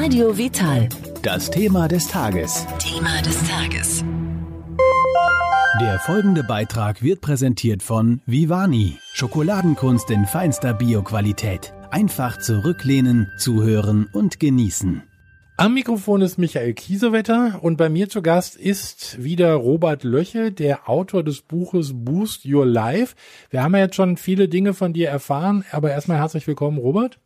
Radio 0.00 0.38
Vital. 0.38 0.88
Das 1.22 1.50
Thema 1.50 1.88
des 1.88 2.06
Tages. 2.06 2.64
Thema 2.78 3.20
des 3.20 3.36
Tages. 3.48 4.04
Der 5.80 5.98
folgende 5.98 6.44
Beitrag 6.44 7.02
wird 7.02 7.20
präsentiert 7.20 7.82
von 7.82 8.20
Vivani. 8.24 8.96
Schokoladenkunst 9.12 10.08
in 10.12 10.24
feinster 10.24 10.72
Bioqualität. 10.72 11.74
Einfach 11.90 12.38
zurücklehnen, 12.38 13.26
zuhören 13.38 14.08
und 14.12 14.38
genießen. 14.38 15.02
Am 15.56 15.74
Mikrofon 15.74 16.22
ist 16.22 16.38
Michael 16.38 16.74
Kiesewetter 16.74 17.58
und 17.60 17.76
bei 17.76 17.88
mir 17.88 18.08
zu 18.08 18.22
Gast 18.22 18.54
ist 18.54 19.20
wieder 19.20 19.54
Robert 19.54 20.04
Löche, 20.04 20.52
der 20.52 20.88
Autor 20.88 21.24
des 21.24 21.40
Buches 21.40 21.90
Boost 21.92 22.46
Your 22.46 22.66
Life. 22.66 23.16
Wir 23.50 23.64
haben 23.64 23.74
ja 23.74 23.80
jetzt 23.80 23.96
schon 23.96 24.16
viele 24.16 24.48
Dinge 24.48 24.74
von 24.74 24.92
dir 24.92 25.08
erfahren, 25.08 25.64
aber 25.72 25.90
erstmal 25.90 26.18
herzlich 26.18 26.46
willkommen, 26.46 26.78
Robert. 26.78 27.18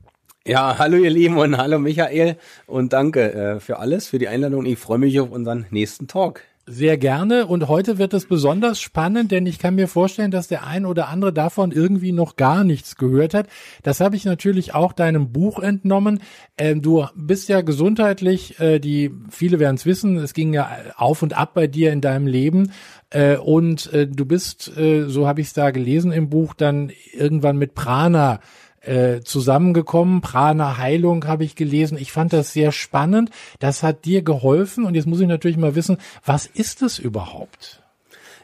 Ja, 0.45 0.77
hallo 0.77 0.97
ihr 0.97 1.11
Lieben 1.11 1.39
und 1.39 1.57
hallo 1.57 1.79
Michael 1.79 2.37
und 2.67 2.93
danke 2.93 3.33
äh, 3.33 3.61
für 3.61 3.79
alles, 3.79 4.09
für 4.09 4.19
die 4.19 4.27
Einladung. 4.27 4.67
Ich 4.67 4.77
freue 4.77 4.99
mich 4.99 5.21
auf 5.21 5.31
unseren 5.31 5.67
nächsten 5.71 6.09
Talk. 6.09 6.41
Sehr 6.67 6.99
gerne. 6.99 7.47
Und 7.47 7.69
heute 7.69 7.99
wird 7.99 8.13
es 8.13 8.27
besonders 8.27 8.81
spannend, 8.81 9.31
denn 9.31 9.47
ich 9.47 9.61
kann 9.61 9.77
mir 9.77 9.87
vorstellen, 9.87 10.33
dass 10.33 10.49
der 10.49 10.67
ein 10.67 10.85
oder 10.85 11.09
andere 11.09 11.33
davon 11.33 11.71
irgendwie 11.71 12.11
noch 12.11 12.35
gar 12.35 12.65
nichts 12.65 12.97
gehört 12.97 13.35
hat. 13.35 13.47
Das 13.85 14.01
habe 14.01 14.17
ich 14.17 14.25
natürlich 14.25 14.75
auch 14.75 14.93
deinem 14.93 15.33
Buch 15.33 15.61
entnommen. 15.61 16.21
Ähm, 16.59 16.83
du 16.83 17.07
bist 17.15 17.49
ja 17.49 17.61
gesundheitlich, 17.61 18.59
äh, 18.59 18.81
die 18.81 19.13
viele 19.31 19.61
werden 19.61 19.77
es 19.77 19.87
wissen, 19.87 20.17
es 20.17 20.35
ging 20.35 20.53
ja 20.55 20.71
auf 20.97 21.23
und 21.23 21.37
ab 21.37 21.55
bei 21.55 21.69
dir 21.69 21.93
in 21.93 22.01
deinem 22.01 22.27
Leben. 22.27 22.73
Äh, 23.11 23.37
und 23.37 23.93
äh, 23.93 24.09
du 24.09 24.25
bist, 24.25 24.77
äh, 24.77 25.05
so 25.07 25.29
habe 25.29 25.41
ich 25.41 25.49
es 25.49 25.53
da 25.53 25.71
gelesen 25.71 26.11
im 26.11 26.31
Buch, 26.31 26.55
dann 26.55 26.91
irgendwann 27.13 27.59
mit 27.59 27.75
Prana 27.75 28.41
äh, 28.83 29.21
zusammengekommen. 29.21 30.21
Prana 30.21 30.79
Heilung 30.79 31.27
habe 31.27 31.45
ich 31.45 31.57
gelesen. 31.57 31.99
Ich 31.99 32.13
fand 32.13 32.33
das 32.33 32.53
sehr 32.53 32.73
spannend. 32.73 33.31
Das 33.59 33.83
hat 33.83 34.05
dir 34.05 34.23
geholfen. 34.23 34.85
Und 34.85 34.95
jetzt 34.95 35.07
muss 35.07 35.21
ich 35.21 35.29
natürlich 35.29 35.57
mal 35.57 35.75
wissen, 35.75 35.99
was 36.25 36.47
ist 36.47 36.83
es 36.83 36.99
überhaupt? 36.99 37.82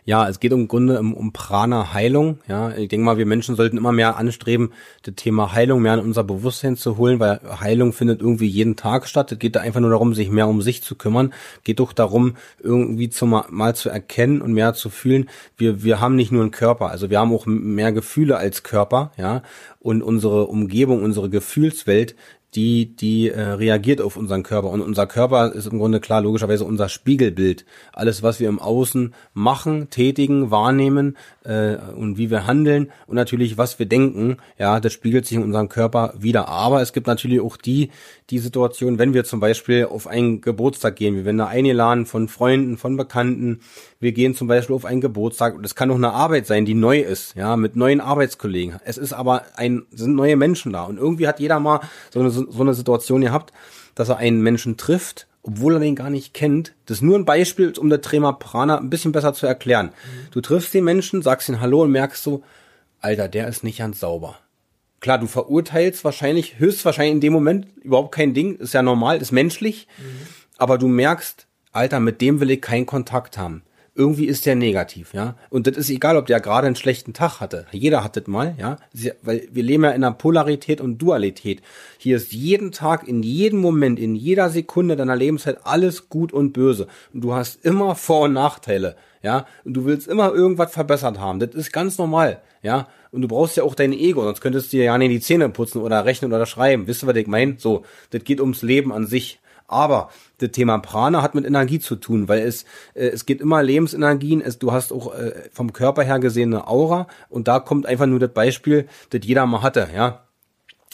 Ja, 0.09 0.27
es 0.27 0.41
geht 0.41 0.53
im 0.53 0.69
Grunde 0.69 0.99
um, 1.01 1.13
um 1.13 1.35
Prana-Heilung. 1.35 2.39
Ja, 2.49 2.75
ich 2.75 2.89
denke 2.89 3.05
mal, 3.05 3.19
wir 3.19 3.27
Menschen 3.27 3.57
sollten 3.57 3.77
immer 3.77 3.93
mehr 3.93 4.17
anstreben, 4.17 4.73
das 5.03 5.17
Thema 5.17 5.53
Heilung 5.53 5.83
mehr 5.83 5.93
in 5.93 6.01
unser 6.01 6.25
Bewusstsein 6.25 6.79
zu 6.79 6.97
holen, 6.97 7.21
weil 7.21 7.41
Heilung 7.61 7.93
findet 7.93 8.23
irgendwie 8.23 8.47
jeden 8.47 8.75
Tag 8.75 9.07
statt. 9.07 9.31
Es 9.33 9.39
geht 9.39 9.55
da 9.55 9.61
einfach 9.61 9.81
nur 9.81 9.91
darum, 9.91 10.15
sich 10.15 10.31
mehr 10.31 10.49
um 10.49 10.63
sich 10.63 10.83
zu 10.83 10.95
kümmern. 10.95 11.35
Geht 11.63 11.79
doch 11.79 11.93
darum, 11.93 12.37
irgendwie 12.59 13.11
zum, 13.11 13.39
mal 13.51 13.75
zu 13.75 13.91
erkennen 13.91 14.41
und 14.41 14.55
mehr 14.55 14.73
zu 14.73 14.89
fühlen. 14.89 15.29
Wir, 15.59 15.83
wir 15.83 16.01
haben 16.01 16.17
nicht 16.17 16.33
nur 16.33 16.41
einen 16.41 16.53
Körper, 16.53 16.89
also 16.89 17.11
wir 17.11 17.21
haben 17.21 17.35
auch 17.35 17.45
mehr 17.45 17.93
Gefühle 17.93 18.39
als 18.39 18.63
Körper, 18.63 19.13
ja. 19.19 19.43
Und 19.79 20.03
unsere 20.03 20.47
Umgebung, 20.47 21.03
unsere 21.03 21.29
Gefühlswelt 21.29 22.17
die, 22.55 22.97
die 22.97 23.29
äh, 23.29 23.41
reagiert 23.41 24.01
auf 24.01 24.17
unseren 24.17 24.43
Körper. 24.43 24.71
Und 24.71 24.81
unser 24.81 25.07
Körper 25.07 25.53
ist 25.53 25.67
im 25.67 25.79
Grunde 25.79 26.01
klar, 26.01 26.23
logischerweise 26.23 26.65
unser 26.65 26.89
Spiegelbild. 26.89 27.65
Alles, 27.93 28.23
was 28.23 28.41
wir 28.41 28.49
im 28.49 28.59
Außen 28.59 29.15
machen, 29.35 29.91
tätigen, 29.91 30.51
wahrnehmen 30.51 31.17
äh, 31.49 31.79
und 31.97 32.19
wie 32.19 32.31
wir 32.31 32.47
handeln 32.47 32.93
und 33.07 33.17
natürlich, 33.17 33.57
was 33.57 33.79
wir 33.79 33.87
denken, 33.87 34.37
ja, 34.59 34.79
das 34.79 34.93
spiegelt 34.93 35.27
sich 35.27 35.39
in 35.39 35.43
unserem 35.43 35.69
Körper 35.69 36.15
wieder. 36.19 36.49
Aber 36.49 36.83
es 36.83 36.93
gibt 36.93 37.07
natürlich 37.07 37.41
auch 37.41 37.57
die, 37.57 37.91
die 38.31 38.39
Situation, 38.39 38.99
wenn 38.99 39.15
wir 39.15 39.25
zum 39.25 39.41
Beispiel 39.41 39.87
auf 39.87 40.07
einen 40.07 40.43
Geburtstag 40.43 40.97
gehen, 40.97 41.17
wir 41.17 41.25
werden 41.25 41.39
da 41.39 41.47
eingeladen 41.47 42.07
von 42.07 42.29
Freunden, 42.29 42.77
von 42.77 42.97
Bekannten, 42.97 43.61
wir 43.99 44.13
gehen 44.13 44.35
zum 44.35 44.47
Beispiel 44.47 44.77
auf 44.77 44.85
einen 44.85 45.01
Geburtstag 45.01 45.57
und 45.57 45.65
es 45.65 45.75
kann 45.75 45.91
auch 45.91 45.97
eine 45.97 46.13
Arbeit 46.13 46.47
sein, 46.47 46.67
die 46.67 46.75
neu 46.75 47.01
ist, 47.01 47.35
ja, 47.35 47.57
mit 47.57 47.75
neuen 47.75 48.01
Arbeitskollegen. 48.01 48.77
Es 48.85 48.99
ist 48.99 49.15
aber 49.15 49.43
ein, 49.57 49.87
sind 49.91 50.15
neue 50.15 50.37
Menschen 50.37 50.73
da 50.73 50.85
und 50.85 50.99
irgendwie 50.99 51.27
hat 51.27 51.41
jeder 51.41 51.59
mal 51.59 51.81
so 52.11 52.21
eine, 52.21 52.31
so 52.31 52.61
eine 52.61 52.75
Situation 52.75 53.23
gehabt, 53.23 53.53
dass 53.95 54.11
er 54.11 54.19
einen 54.19 54.43
Menschen 54.43 54.77
trifft, 54.77 55.27
obwohl 55.49 55.75
er 55.75 55.81
den 55.81 55.97
gar 55.97 56.11
nicht 56.11 56.35
kennt. 56.35 56.75
Das 56.87 56.99
ist 56.99 57.03
nur 57.03 57.19
ein 57.19 57.25
Beispiel, 57.25 57.73
um 57.79 57.89
der 57.89 58.01
Trema 58.01 58.33
Prana 58.33 58.79
ein 58.79 58.91
bisschen 58.91 59.13
besser 59.13 59.35
zu 59.35 59.47
erklären. 59.47 59.87
Mhm. 59.87 60.31
Du 60.31 60.41
triffst 60.41 60.73
den 60.75 60.85
Menschen, 60.85 61.23
sagst 61.23 61.49
ihn 61.49 61.61
Hallo 61.61 61.83
und 61.83 61.91
merkst 61.91 62.23
so, 62.23 62.43
Alter, 63.01 63.29
der 63.29 63.49
ist 63.49 63.65
nicht 63.65 63.79
ganz 63.79 64.01
sauber 64.01 64.39
klar, 65.01 65.19
du 65.19 65.27
verurteilst 65.27 66.05
wahrscheinlich, 66.05 66.59
höchstwahrscheinlich 66.59 67.15
in 67.15 67.21
dem 67.21 67.33
Moment 67.33 67.67
überhaupt 67.83 68.15
kein 68.15 68.35
Ding, 68.35 68.57
ist 68.57 68.75
ja 68.75 68.83
normal, 68.83 69.19
ist 69.19 69.33
menschlich, 69.33 69.87
mhm. 69.99 70.27
aber 70.57 70.79
du 70.79 70.89
merkst, 70.89 71.47
Alter, 71.73 72.01
mit 72.01 72.21
dem 72.21 72.41
will 72.41 72.51
ich 72.51 72.61
keinen 72.61 72.87
Kontakt 72.87 73.39
haben. 73.39 73.63
Irgendwie 73.99 74.27
ist 74.27 74.47
der 74.47 74.55
negativ, 74.55 75.13
ja. 75.13 75.35
Und 75.51 75.67
das 75.67 75.77
ist 75.77 75.91
egal, 75.91 76.17
ob 76.17 76.27
der 76.27 76.39
gerade 76.39 76.69
einen 76.69 76.77
schlechten 76.77 77.15
Tag 77.15 77.41
hatte. 77.41 77.67
Jeder 77.73 78.05
hat 78.05 78.17
das 78.17 78.29
mal, 78.29 78.55
ja. 78.57 78.77
Weil 79.23 79.49
wir 79.51 79.65
leben 79.65 79.83
ja 79.83 79.91
in 79.91 80.05
einer 80.05 80.15
Polarität 80.15 80.81
und 80.81 80.99
Dualität. 80.99 81.63
Hier 81.99 82.17
ist 82.17 82.33
jeden 82.33 82.71
Tag, 82.71 83.09
in 83.09 83.25
jedem 83.25 83.59
Moment, 83.59 83.99
in 83.99 84.15
jeder 84.15 84.51
Sekunde 84.51 84.95
deiner 84.95 85.17
Lebenszeit 85.17 85.67
alles 85.67 86.09
gut 86.09 86.33
und 86.33 86.53
böse. 86.53 86.87
Und 87.13 87.23
du 87.23 87.35
hast 87.35 87.65
immer 87.65 87.97
Vor- 87.97 88.27
und 88.27 88.35
Nachteile, 88.35 88.95
ja. 89.21 89.47
Und 89.65 89.75
du 89.75 89.85
willst 89.85 90.07
immer 90.07 90.33
irgendwas 90.33 90.71
verbessert 90.71 91.19
haben. 91.19 91.41
Das 91.41 91.51
ist 91.57 91.73
ganz 91.73 91.99
normal, 91.99 92.41
ja. 92.63 92.87
Und 93.11 93.23
du 93.23 93.27
brauchst 93.27 93.57
ja 93.57 93.65
auch 93.65 93.75
dein 93.75 93.93
Ego, 93.93 94.23
sonst 94.23 94.41
könntest 94.41 94.73
du 94.73 94.77
dir 94.77 94.85
ja 94.85 94.97
nicht 94.97 95.11
die 95.11 95.19
Zähne 95.19 95.49
putzen 95.49 95.83
oder 95.83 96.05
rechnen 96.05 96.33
oder 96.33 96.47
schreiben. 96.47 96.87
Wisst 96.87 97.03
ihr, 97.03 97.09
was 97.09 97.17
ich 97.17 97.27
meine? 97.27 97.57
So, 97.59 97.85
das 98.11 98.23
geht 98.23 98.41
ums 98.41 98.63
Leben 98.63 98.93
an 98.93 99.09
sich. 99.09 99.41
Aber 99.69 100.09
das 100.39 100.51
Thema 100.51 100.79
Prana 100.79 101.23
hat 101.23 101.35
mit 101.35 101.45
Energie 101.45 101.79
zu 101.79 101.97
tun, 101.97 102.27
weil 102.27 102.41
es 102.41 102.65
äh, 102.95 103.09
es 103.09 103.27
geht 103.27 103.41
immer 103.41 103.63
Lebensenergien. 103.63 104.41
Es, 104.41 104.59
du 104.59 104.73
hast 104.73 104.93
auch 104.93 105.15
äh, 105.15 105.33
vom 105.53 105.73
Körper 105.73 106.03
her 106.03 106.19
gesehen 106.19 106.53
eine 106.53 106.67
Aura 106.67 107.07
und 107.29 107.47
da 107.47 107.61
kommt 107.61 107.87
einfach 107.87 108.07
nur 108.07 108.19
das 108.19 108.33
Beispiel, 108.33 108.89
das 109.11 109.21
jeder 109.25 109.47
mal 109.47 109.63
hatte, 109.63 109.89
ja. 109.95 110.25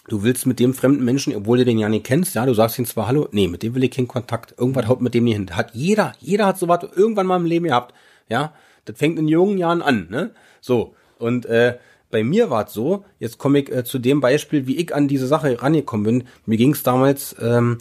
Du 0.09 0.23
willst 0.23 0.45
mit 0.45 0.61
dem 0.61 0.75
fremden 0.75 1.03
Menschen, 1.03 1.35
obwohl 1.35 1.57
du 1.57 1.65
den 1.65 1.79
ja 1.79 1.89
nicht 1.89 2.05
kennst, 2.05 2.35
ja, 2.35 2.45
du 2.45 2.53
sagst 2.53 2.79
ihm 2.79 2.85
zwar 2.85 3.07
Hallo, 3.07 3.29
nee, 3.31 3.49
mit 3.49 3.63
dem 3.63 3.75
will 3.75 3.85
ich 3.85 3.93
keinen 3.93 4.09
Kontakt. 4.09 4.55
Irgendwas 4.59 4.87
haut 4.87 5.01
mit 5.01 5.15
dem 5.15 5.25
nicht 5.25 5.37
hin. 5.37 5.57
Hat 5.57 5.71
jeder, 5.73 6.13
jeder 6.19 6.45
hat 6.45 6.59
sowas 6.59 6.81
irgendwann 6.95 7.27
mal 7.27 7.39
im 7.39 7.47
Leben 7.47 7.67
gehabt, 7.67 7.95
ja. 8.29 8.53
Das 8.85 8.99
fängt 8.99 9.19
in 9.19 9.29
jungen 9.29 9.57
Jahren 9.57 9.81
an, 9.81 10.09
ne? 10.11 10.33
So 10.61 10.95
und 11.19 11.47
äh, 11.47 11.79
bei 12.11 12.23
mir 12.23 12.51
war 12.51 12.67
es 12.67 12.73
so, 12.73 13.05
jetzt 13.19 13.39
komme 13.39 13.61
ich 13.61 13.73
äh, 13.73 13.83
zu 13.83 13.99
dem 13.99 14.21
Beispiel, 14.21 14.67
wie 14.67 14.77
ich 14.77 14.95
an 14.95 15.09
diese 15.09 15.27
Sache 15.27 15.61
rangekommen 15.61 16.05
bin. 16.05 16.29
Mir 16.47 16.57
ging 16.57 16.73
es 16.73 16.83
damals 16.83 17.35
ähm, 17.41 17.79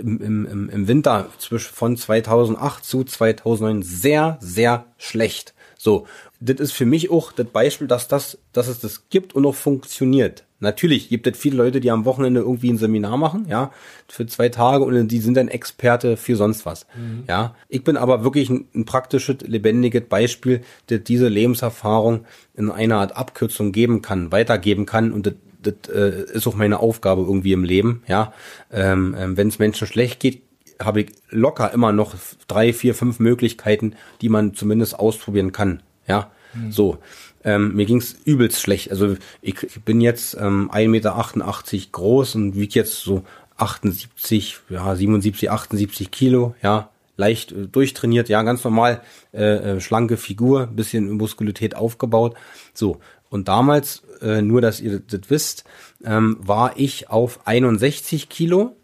im, 0.00 0.46
im, 0.46 0.70
im 0.70 0.88
Winter 0.88 1.28
zwischen 1.38 1.74
von 1.74 1.96
2008 1.96 2.84
zu 2.84 3.04
2009 3.04 3.82
sehr, 3.82 4.38
sehr 4.40 4.86
schlecht. 4.98 5.54
So, 5.78 6.06
das 6.40 6.60
ist 6.60 6.72
für 6.72 6.86
mich 6.86 7.10
auch 7.10 7.32
das 7.32 7.46
Beispiel, 7.46 7.86
dass 7.86 8.08
das, 8.08 8.38
dass 8.52 8.68
es 8.68 8.80
das 8.80 9.08
gibt 9.08 9.34
und 9.34 9.46
auch 9.46 9.54
funktioniert. 9.54 10.44
Natürlich 10.58 11.10
gibt 11.10 11.26
es 11.26 11.36
viele 11.36 11.58
Leute, 11.58 11.80
die 11.80 11.90
am 11.90 12.06
Wochenende 12.06 12.40
irgendwie 12.40 12.72
ein 12.72 12.78
Seminar 12.78 13.18
machen, 13.18 13.46
ja, 13.46 13.72
für 14.08 14.26
zwei 14.26 14.48
Tage 14.48 14.84
und 14.84 15.08
die 15.08 15.18
sind 15.18 15.36
dann 15.36 15.48
Experte 15.48 16.16
für 16.16 16.34
sonst 16.34 16.64
was. 16.64 16.86
Mhm. 16.96 17.24
Ja, 17.28 17.54
ich 17.68 17.84
bin 17.84 17.98
aber 17.98 18.24
wirklich 18.24 18.48
ein, 18.48 18.66
ein, 18.74 18.86
praktisches, 18.86 19.36
lebendiges 19.42 20.04
Beispiel, 20.08 20.62
das 20.86 21.00
diese 21.04 21.28
Lebenserfahrung 21.28 22.24
in 22.54 22.70
einer 22.70 22.96
Art 22.96 23.16
Abkürzung 23.16 23.72
geben 23.72 24.00
kann, 24.00 24.32
weitergeben 24.32 24.86
kann 24.86 25.12
und 25.12 25.26
das, 25.26 25.34
das 25.66 25.94
äh, 25.94 26.24
ist 26.32 26.46
auch 26.46 26.54
meine 26.54 26.80
Aufgabe 26.80 27.22
irgendwie 27.22 27.52
im 27.52 27.64
Leben, 27.64 28.02
ja. 28.06 28.32
Ähm, 28.72 29.14
ähm, 29.18 29.36
Wenn 29.36 29.48
es 29.48 29.58
Menschen 29.58 29.86
schlecht 29.86 30.20
geht, 30.20 30.42
habe 30.80 31.02
ich 31.02 31.12
locker 31.30 31.72
immer 31.72 31.92
noch 31.92 32.14
drei, 32.48 32.72
vier, 32.72 32.94
fünf 32.94 33.18
Möglichkeiten, 33.18 33.94
die 34.20 34.28
man 34.28 34.54
zumindest 34.54 34.98
ausprobieren 34.98 35.52
kann, 35.52 35.82
ja. 36.06 36.30
Mhm. 36.54 36.72
So. 36.72 36.98
Ähm, 37.44 37.76
mir 37.76 37.86
ging's 37.86 38.16
übelst 38.24 38.60
schlecht. 38.60 38.90
Also 38.90 39.16
ich, 39.40 39.62
ich 39.62 39.82
bin 39.82 40.00
jetzt 40.00 40.36
ähm, 40.40 40.68
1,88 40.72 40.88
Meter 40.88 41.88
groß 41.92 42.34
und 42.34 42.56
wiege 42.56 42.74
jetzt 42.74 43.00
so 43.02 43.22
78, 43.56 44.58
ja, 44.68 44.94
77, 44.94 45.50
78 45.50 46.10
Kilo, 46.10 46.54
ja, 46.62 46.90
leicht 47.16 47.52
äh, 47.52 47.66
durchtrainiert, 47.66 48.28
ja, 48.28 48.42
ganz 48.42 48.64
normal, 48.64 49.00
äh, 49.32 49.76
äh, 49.76 49.80
schlanke 49.80 50.16
Figur, 50.16 50.66
bisschen 50.66 51.10
Muskulität 51.12 51.74
aufgebaut. 51.74 52.36
So, 52.74 53.00
und 53.30 53.48
damals, 53.48 54.02
äh, 54.20 54.42
nur 54.42 54.60
dass 54.60 54.80
ihr 54.80 55.00
das 55.00 55.22
wisst, 55.28 55.64
ähm, 56.04 56.38
war 56.40 56.72
ich 56.76 57.10
auf 57.10 57.46
61 57.46 58.28
Kilo, 58.28 58.76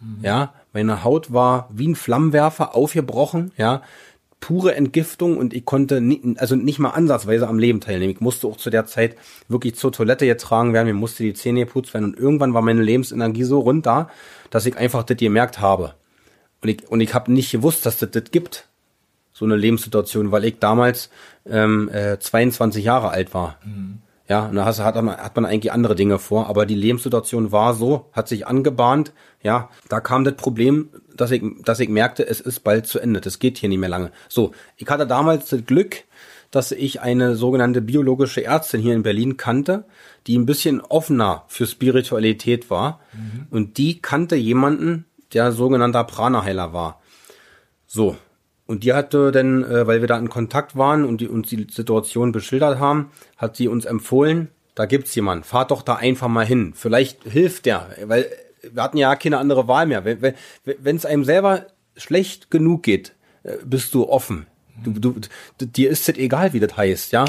mhm. 0.00 0.18
ja, 0.22 0.54
meine 0.72 1.04
Haut 1.04 1.32
war 1.32 1.68
wie 1.72 1.88
ein 1.88 1.94
Flammenwerfer 1.94 2.74
aufgebrochen, 2.74 3.52
ja, 3.56 3.82
pure 4.40 4.74
Entgiftung 4.74 5.38
und 5.38 5.54
ich 5.54 5.64
konnte 5.64 6.02
nie, 6.02 6.36
also 6.36 6.54
nicht 6.54 6.78
mal 6.78 6.90
ansatzweise 6.90 7.48
am 7.48 7.58
Leben 7.58 7.80
teilnehmen. 7.80 8.12
Ich 8.12 8.20
musste 8.20 8.46
auch 8.46 8.58
zu 8.58 8.68
der 8.68 8.84
Zeit 8.84 9.16
wirklich 9.48 9.74
zur 9.76 9.90
Toilette 9.90 10.26
getragen 10.26 10.74
werden, 10.74 10.86
mir 10.86 10.92
musste 10.92 11.22
die 11.22 11.32
Zähne 11.32 11.60
geputzt 11.60 11.94
werden 11.94 12.04
und 12.04 12.18
irgendwann 12.18 12.52
war 12.52 12.60
meine 12.60 12.82
Lebensenergie 12.82 13.44
so 13.44 13.60
runter, 13.60 14.10
dass 14.50 14.66
ich 14.66 14.76
einfach 14.76 15.02
das 15.02 15.16
gemerkt 15.16 15.60
habe. 15.60 15.94
Und 16.60 16.68
ich, 16.68 16.88
und 16.88 17.00
ich 17.00 17.14
habe 17.14 17.32
nicht 17.32 17.52
gewusst, 17.52 17.86
dass 17.86 17.96
das 17.96 18.10
das 18.10 18.24
gibt, 18.32 18.68
so 19.34 19.44
eine 19.44 19.56
Lebenssituation, 19.56 20.32
weil 20.32 20.46
ich 20.46 20.58
damals 20.58 21.10
ähm, 21.44 21.90
äh, 21.92 22.18
22 22.18 22.82
Jahre 22.82 23.10
alt 23.10 23.34
war. 23.34 23.58
Mhm. 23.64 23.98
Ja, 24.26 24.46
und 24.46 24.56
da 24.56 24.64
hat, 24.64 24.78
hat, 24.78 24.94
man, 25.02 25.18
hat 25.18 25.36
man 25.36 25.44
eigentlich 25.44 25.72
andere 25.72 25.94
Dinge 25.94 26.18
vor, 26.18 26.48
aber 26.48 26.64
die 26.64 26.74
Lebenssituation 26.74 27.52
war 27.52 27.74
so, 27.74 28.08
hat 28.12 28.26
sich 28.26 28.46
angebahnt, 28.46 29.12
ja, 29.42 29.68
da 29.90 30.00
kam 30.00 30.24
das 30.24 30.36
Problem 30.36 30.88
dass 31.16 31.30
ich, 31.30 31.42
dass 31.64 31.80
ich 31.80 31.88
merkte, 31.88 32.26
es 32.26 32.40
ist 32.40 32.60
bald 32.60 32.86
zu 32.86 32.98
Ende. 32.98 33.20
Das 33.20 33.38
geht 33.38 33.58
hier 33.58 33.68
nicht 33.68 33.78
mehr 33.78 33.88
lange. 33.88 34.10
So, 34.28 34.52
ich 34.76 34.86
hatte 34.88 35.06
damals 35.06 35.48
das 35.48 35.64
Glück, 35.64 36.04
dass 36.50 36.72
ich 36.72 37.00
eine 37.00 37.34
sogenannte 37.34 37.80
biologische 37.80 38.44
Ärztin 38.44 38.80
hier 38.80 38.94
in 38.94 39.02
Berlin 39.02 39.36
kannte, 39.36 39.84
die 40.26 40.38
ein 40.38 40.46
bisschen 40.46 40.80
offener 40.80 41.44
für 41.48 41.66
Spiritualität 41.66 42.70
war. 42.70 43.00
Mhm. 43.12 43.46
Und 43.50 43.78
die 43.78 44.00
kannte 44.00 44.36
jemanden, 44.36 45.06
der 45.32 45.52
sogenannter 45.52 46.04
Prana-Heiler 46.04 46.72
war. 46.72 47.00
So. 47.86 48.16
Und 48.66 48.84
die 48.84 48.94
hatte 48.94 49.30
dann, 49.30 49.62
äh, 49.64 49.86
weil 49.86 50.00
wir 50.00 50.08
da 50.08 50.18
in 50.18 50.30
Kontakt 50.30 50.76
waren 50.76 51.04
und 51.04 51.20
die 51.20 51.28
uns 51.28 51.48
die 51.48 51.66
Situation 51.70 52.32
beschildert 52.32 52.78
haben, 52.78 53.10
hat 53.36 53.56
sie 53.56 53.68
uns 53.68 53.84
empfohlen, 53.84 54.48
da 54.74 54.86
gibt's 54.86 55.14
jemanden, 55.14 55.44
fahrt 55.44 55.70
doch 55.70 55.82
da 55.82 55.96
einfach 55.96 56.28
mal 56.28 56.46
hin. 56.46 56.72
Vielleicht 56.74 57.24
hilft 57.24 57.66
der, 57.66 57.90
weil 58.06 58.26
wir 58.72 58.82
hatten 58.82 58.96
ja 58.96 59.14
keine 59.16 59.38
andere 59.38 59.68
Wahl 59.68 59.86
mehr. 59.86 60.04
Wenn 60.04 60.96
es 60.96 61.06
einem 61.06 61.24
selber 61.24 61.66
schlecht 61.96 62.50
genug 62.50 62.82
geht, 62.82 63.14
äh, 63.42 63.56
bist 63.64 63.94
du 63.94 64.08
offen. 64.08 64.46
Du, 64.82 64.90
du, 64.90 65.20
dir 65.60 65.90
ist 65.90 66.08
es 66.08 66.16
egal, 66.16 66.52
wie 66.52 66.58
das 66.58 66.76
heißt, 66.76 67.12
ja. 67.12 67.24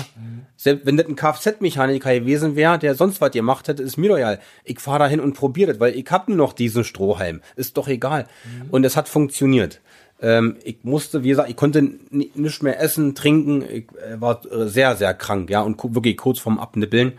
Selbst 0.57 0.85
wenn 0.87 0.97
das 0.97 1.05
ein 1.05 1.15
Kfz-Mechaniker 1.15 2.19
gewesen 2.19 2.55
wäre, 2.55 2.79
der 2.79 2.95
sonst 2.95 3.21
was 3.21 3.31
gemacht 3.31 3.67
hätte, 3.67 3.83
ist 3.83 3.97
mir 3.97 4.09
doch 4.09 4.17
egal. 4.17 4.39
Ich 4.63 4.79
fahre 4.79 4.99
da 4.99 5.07
hin 5.07 5.19
und 5.19 5.33
probiere 5.33 5.71
das, 5.71 5.79
weil 5.79 5.95
ich 5.95 6.09
hab 6.09 6.27
nur 6.27 6.37
noch 6.37 6.53
diesen 6.53 6.83
Strohhalm. 6.83 7.41
Ist 7.55 7.77
doch 7.77 7.87
egal. 7.87 8.25
Mhm. 8.45 8.69
Und 8.71 8.83
es 8.83 8.97
hat 8.97 9.09
funktioniert. 9.09 9.79
Ähm, 10.21 10.57
ich 10.63 10.77
musste, 10.83 11.23
wie 11.23 11.29
gesagt, 11.29 11.49
ich 11.49 11.55
konnte 11.55 11.81
nicht 12.11 12.63
mehr 12.63 12.79
essen, 12.79 13.15
trinken. 13.15 13.61
Ich 13.61 13.85
äh, 13.93 14.19
war 14.19 14.41
sehr, 14.49 14.95
sehr 14.95 15.13
krank, 15.13 15.49
ja, 15.49 15.61
und 15.61 15.77
wirklich 15.95 16.17
kurz 16.17 16.39
vorm 16.39 16.59
Abnippeln. 16.59 17.13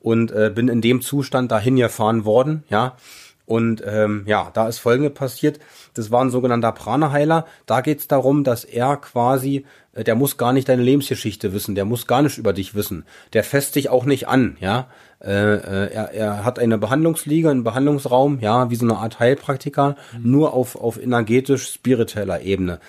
Und 0.00 0.32
äh, 0.32 0.50
bin 0.52 0.68
in 0.68 0.80
dem 0.80 1.00
Zustand 1.00 1.52
dahin 1.52 1.76
gefahren 1.76 2.24
worden, 2.24 2.64
ja. 2.68 2.96
Und 3.44 3.82
ähm, 3.84 4.24
ja, 4.26 4.50
da 4.54 4.68
ist 4.68 4.78
Folgendes 4.78 5.14
passiert. 5.14 5.58
Das 5.94 6.10
war 6.10 6.24
ein 6.24 6.30
sogenannter 6.30 6.72
Prana-Heiler. 6.72 7.46
Da 7.66 7.80
geht 7.80 7.98
es 7.98 8.08
darum, 8.08 8.44
dass 8.44 8.64
er 8.64 8.96
quasi, 8.96 9.66
äh, 9.92 10.04
der 10.04 10.14
muss 10.14 10.36
gar 10.36 10.52
nicht 10.52 10.68
deine 10.68 10.82
Lebensgeschichte 10.82 11.52
wissen, 11.52 11.74
der 11.74 11.84
muss 11.84 12.06
gar 12.06 12.22
nicht 12.22 12.38
über 12.38 12.52
dich 12.52 12.74
wissen. 12.74 13.04
Der 13.32 13.44
fässt 13.44 13.74
dich 13.74 13.90
auch 13.90 14.04
nicht 14.04 14.28
an, 14.28 14.56
ja. 14.60 14.88
Äh, 15.24 15.54
äh, 15.54 15.92
er, 15.92 16.12
er 16.12 16.44
hat 16.44 16.58
eine 16.58 16.78
Behandlungsliege, 16.78 17.50
einen 17.50 17.64
Behandlungsraum, 17.64 18.40
ja, 18.40 18.70
wie 18.70 18.76
so 18.76 18.84
eine 18.84 18.96
Art 18.96 19.20
Heilpraktiker, 19.20 19.96
mhm. 20.18 20.30
nur 20.30 20.52
auf, 20.52 20.74
auf 20.76 21.00
energetisch-spiritueller 21.00 22.42
Ebene. 22.42 22.80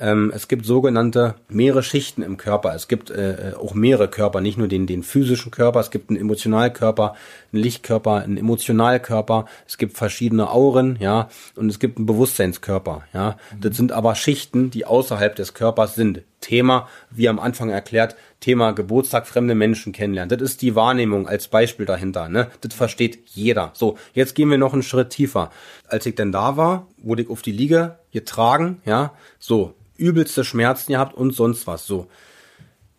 Ähm, 0.00 0.32
es 0.34 0.48
gibt 0.48 0.64
sogenannte 0.64 1.34
mehrere 1.48 1.82
Schichten 1.82 2.22
im 2.22 2.36
Körper. 2.36 2.74
Es 2.74 2.88
gibt 2.88 3.10
äh, 3.10 3.52
auch 3.58 3.74
mehrere 3.74 4.08
Körper, 4.08 4.40
nicht 4.40 4.56
nur 4.56 4.66
den, 4.66 4.86
den 4.86 5.02
physischen 5.02 5.50
Körper. 5.50 5.80
Es 5.80 5.90
gibt 5.90 6.10
einen 6.10 6.18
Emotionalkörper, 6.18 7.14
einen 7.52 7.62
Lichtkörper, 7.62 8.16
einen 8.16 8.38
Emotionalkörper. 8.38 9.44
Es 9.66 9.76
gibt 9.76 9.96
verschiedene 9.96 10.50
Auren, 10.50 10.96
ja, 11.00 11.28
und 11.54 11.68
es 11.68 11.78
gibt 11.78 11.98
einen 11.98 12.06
Bewusstseinskörper, 12.06 13.02
ja. 13.12 13.36
Mhm. 13.54 13.60
Das 13.60 13.76
sind 13.76 13.92
aber 13.92 14.14
Schichten, 14.14 14.70
die 14.70 14.86
außerhalb 14.86 15.36
des 15.36 15.54
Körpers 15.54 15.94
sind. 15.94 16.22
Thema, 16.40 16.88
wie 17.10 17.28
am 17.28 17.38
Anfang 17.38 17.68
erklärt, 17.68 18.16
Thema 18.40 18.72
Geburtstag 18.72 19.26
fremde 19.26 19.54
Menschen 19.54 19.92
kennenlernen. 19.92 20.30
Das 20.30 20.40
ist 20.40 20.62
die 20.62 20.74
Wahrnehmung 20.74 21.28
als 21.28 21.48
Beispiel 21.48 21.84
dahinter. 21.84 22.30
Ne? 22.30 22.48
Das 22.62 22.72
versteht 22.72 23.20
jeder. 23.26 23.72
So, 23.74 23.98
jetzt 24.14 24.34
gehen 24.34 24.50
wir 24.50 24.56
noch 24.56 24.72
einen 24.72 24.82
Schritt 24.82 25.10
tiefer. 25.10 25.50
Als 25.86 26.06
ich 26.06 26.14
denn 26.14 26.32
da 26.32 26.56
war, 26.56 26.86
wurde 26.96 27.22
ich 27.22 27.28
auf 27.28 27.42
die 27.42 27.52
Liege 27.52 27.98
getragen, 28.10 28.80
ja, 28.86 29.12
so, 29.38 29.74
übelste 30.00 30.44
Schmerzen 30.44 30.92
gehabt 30.92 31.14
und 31.14 31.32
sonst 31.34 31.66
was. 31.66 31.86
So. 31.86 32.06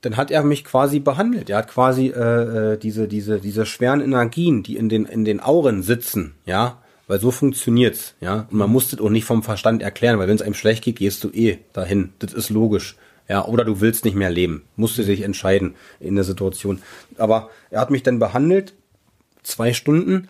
Dann 0.01 0.17
hat 0.17 0.31
er 0.31 0.43
mich 0.43 0.63
quasi 0.63 0.99
behandelt. 0.99 1.49
Er 1.49 1.57
hat 1.57 1.67
quasi 1.67 2.07
äh, 2.07 2.73
äh, 2.73 2.77
diese, 2.77 3.07
diese, 3.07 3.39
diese 3.39 3.65
schweren 3.65 4.01
Energien, 4.01 4.63
die 4.63 4.77
in 4.77 4.89
den, 4.89 5.05
in 5.05 5.25
den 5.25 5.39
Auren 5.39 5.83
sitzen, 5.83 6.35
ja, 6.45 6.77
weil 7.07 7.19
so 7.19 7.31
funktioniert's, 7.31 8.15
ja. 8.21 8.47
Und 8.49 8.53
man 8.53 8.69
muss 8.69 8.89
das 8.89 8.99
auch 8.99 9.09
nicht 9.09 9.25
vom 9.25 9.43
Verstand 9.43 9.81
erklären, 9.81 10.17
weil 10.17 10.27
wenn 10.27 10.35
es 10.35 10.41
einem 10.41 10.53
schlecht 10.53 10.83
geht, 10.83 10.97
gehst 10.97 11.23
du 11.23 11.29
eh 11.29 11.59
dahin. 11.73 12.13
Das 12.19 12.33
ist 12.33 12.49
logisch. 12.49 12.95
Ja, 13.27 13.45
oder 13.45 13.63
du 13.63 13.79
willst 13.79 14.05
nicht 14.05 14.15
mehr 14.15 14.29
leben. 14.29 14.63
Musst 14.75 14.97
du 14.97 15.03
dich 15.03 15.21
entscheiden 15.21 15.75
in 15.99 16.15
der 16.15 16.23
Situation. 16.23 16.81
Aber 17.17 17.49
er 17.69 17.81
hat 17.81 17.91
mich 17.91 18.03
dann 18.03 18.19
behandelt, 18.19 18.73
zwei 19.43 19.73
Stunden, 19.73 20.29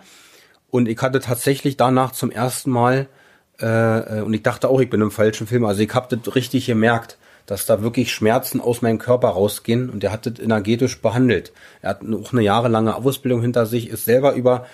und 0.72 0.88
ich 0.88 1.00
hatte 1.02 1.20
tatsächlich 1.20 1.78
danach 1.78 2.14
zum 2.14 2.32
ersten 2.32 2.72
Mal 2.72 3.08
äh, 3.62 4.20
äh, 4.20 4.22
und 4.22 4.34
ich 4.34 4.44
dachte 4.44 4.70
auch, 4.70 4.80
ich 4.80 4.90
bin 4.90 5.02
im 5.02 5.12
falschen 5.12 5.48
Film. 5.48 5.66
Also 5.66 5.82
ich 5.82 5.94
habe 5.94 6.16
das 6.16 6.36
richtig 6.36 6.66
gemerkt, 6.66 7.18
dass 7.46 7.66
da 7.66 7.82
wirklich 7.82 8.14
Schmerzen 8.14 8.62
aus 8.62 8.82
meinem 8.82 9.00
Körper 9.00 9.30
rausgehen 9.30 9.90
und 9.90 10.04
der 10.04 10.12
hat 10.12 10.26
das 10.26 10.40
energetisch 10.40 11.02
behandelt. 11.02 11.52
Er 11.82 11.92
hat 11.92 12.02
auch 12.02 12.34
eine 12.34 12.42
jahrelange 12.42 12.96
Ausbildung 12.96 13.42
hinter 13.42 13.66
sich, 13.66 13.90
ist 13.90 14.06
selber 14.06 14.34
über 14.34 14.66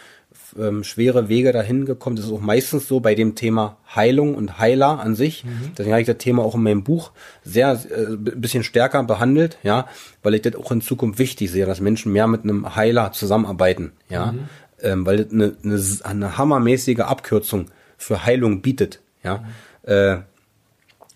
ähm, 0.57 0.83
schwere 0.83 1.29
Wege 1.29 1.51
dahin 1.51 1.85
gekommen. 1.85 2.15
Das 2.15 2.25
ist 2.25 2.31
auch 2.31 2.41
meistens 2.41 2.87
so 2.87 2.99
bei 2.99 3.15
dem 3.15 3.35
Thema 3.35 3.77
Heilung 3.95 4.35
und 4.35 4.59
Heiler 4.59 4.99
an 4.99 5.15
sich. 5.15 5.43
Mhm. 5.43 5.71
Deswegen 5.77 5.91
habe 5.93 6.01
ich 6.01 6.07
das 6.07 6.17
Thema 6.17 6.43
auch 6.43 6.55
in 6.55 6.63
meinem 6.63 6.83
Buch 6.83 7.11
sehr 7.43 7.73
äh, 7.73 8.15
bisschen 8.15 8.63
stärker 8.63 9.03
behandelt, 9.03 9.57
ja, 9.63 9.87
weil 10.23 10.35
ich 10.35 10.41
das 10.41 10.55
auch 10.55 10.71
in 10.71 10.81
Zukunft 10.81 11.19
wichtig 11.19 11.51
sehe, 11.51 11.65
dass 11.65 11.81
Menschen 11.81 12.11
mehr 12.11 12.27
mit 12.27 12.43
einem 12.43 12.75
Heiler 12.75 13.11
zusammenarbeiten, 13.11 13.91
ja, 14.09 14.33
mhm. 14.33 14.39
ähm, 14.81 15.05
weil 15.05 15.23
das 15.23 15.31
eine, 15.33 15.55
eine, 15.63 15.81
eine 16.03 16.37
hammermäßige 16.37 16.99
Abkürzung 16.99 17.67
für 17.97 18.25
Heilung 18.25 18.61
bietet, 18.61 19.01
ja, 19.23 19.39
mhm. 19.39 19.91
äh, 19.91 20.17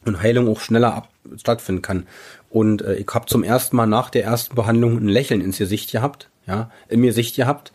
und 0.05 0.21
Heilung 0.21 0.47
auch 0.47 0.59
schneller 0.59 0.93
ab, 0.93 1.09
stattfinden 1.37 1.81
kann. 1.81 2.07
Und 2.49 2.81
äh, 2.81 2.95
ich 2.95 3.07
habe 3.13 3.27
zum 3.27 3.43
ersten 3.43 3.75
Mal 3.75 3.85
nach 3.85 4.09
der 4.09 4.23
ersten 4.23 4.55
Behandlung 4.55 4.97
ein 4.97 5.07
Lächeln 5.07 5.41
ins 5.41 5.57
Gesicht 5.57 5.91
gehabt, 5.91 6.29
ja, 6.47 6.71
in 6.89 6.99
mir 6.99 7.13
Sicht 7.13 7.35
gehabt. 7.35 7.71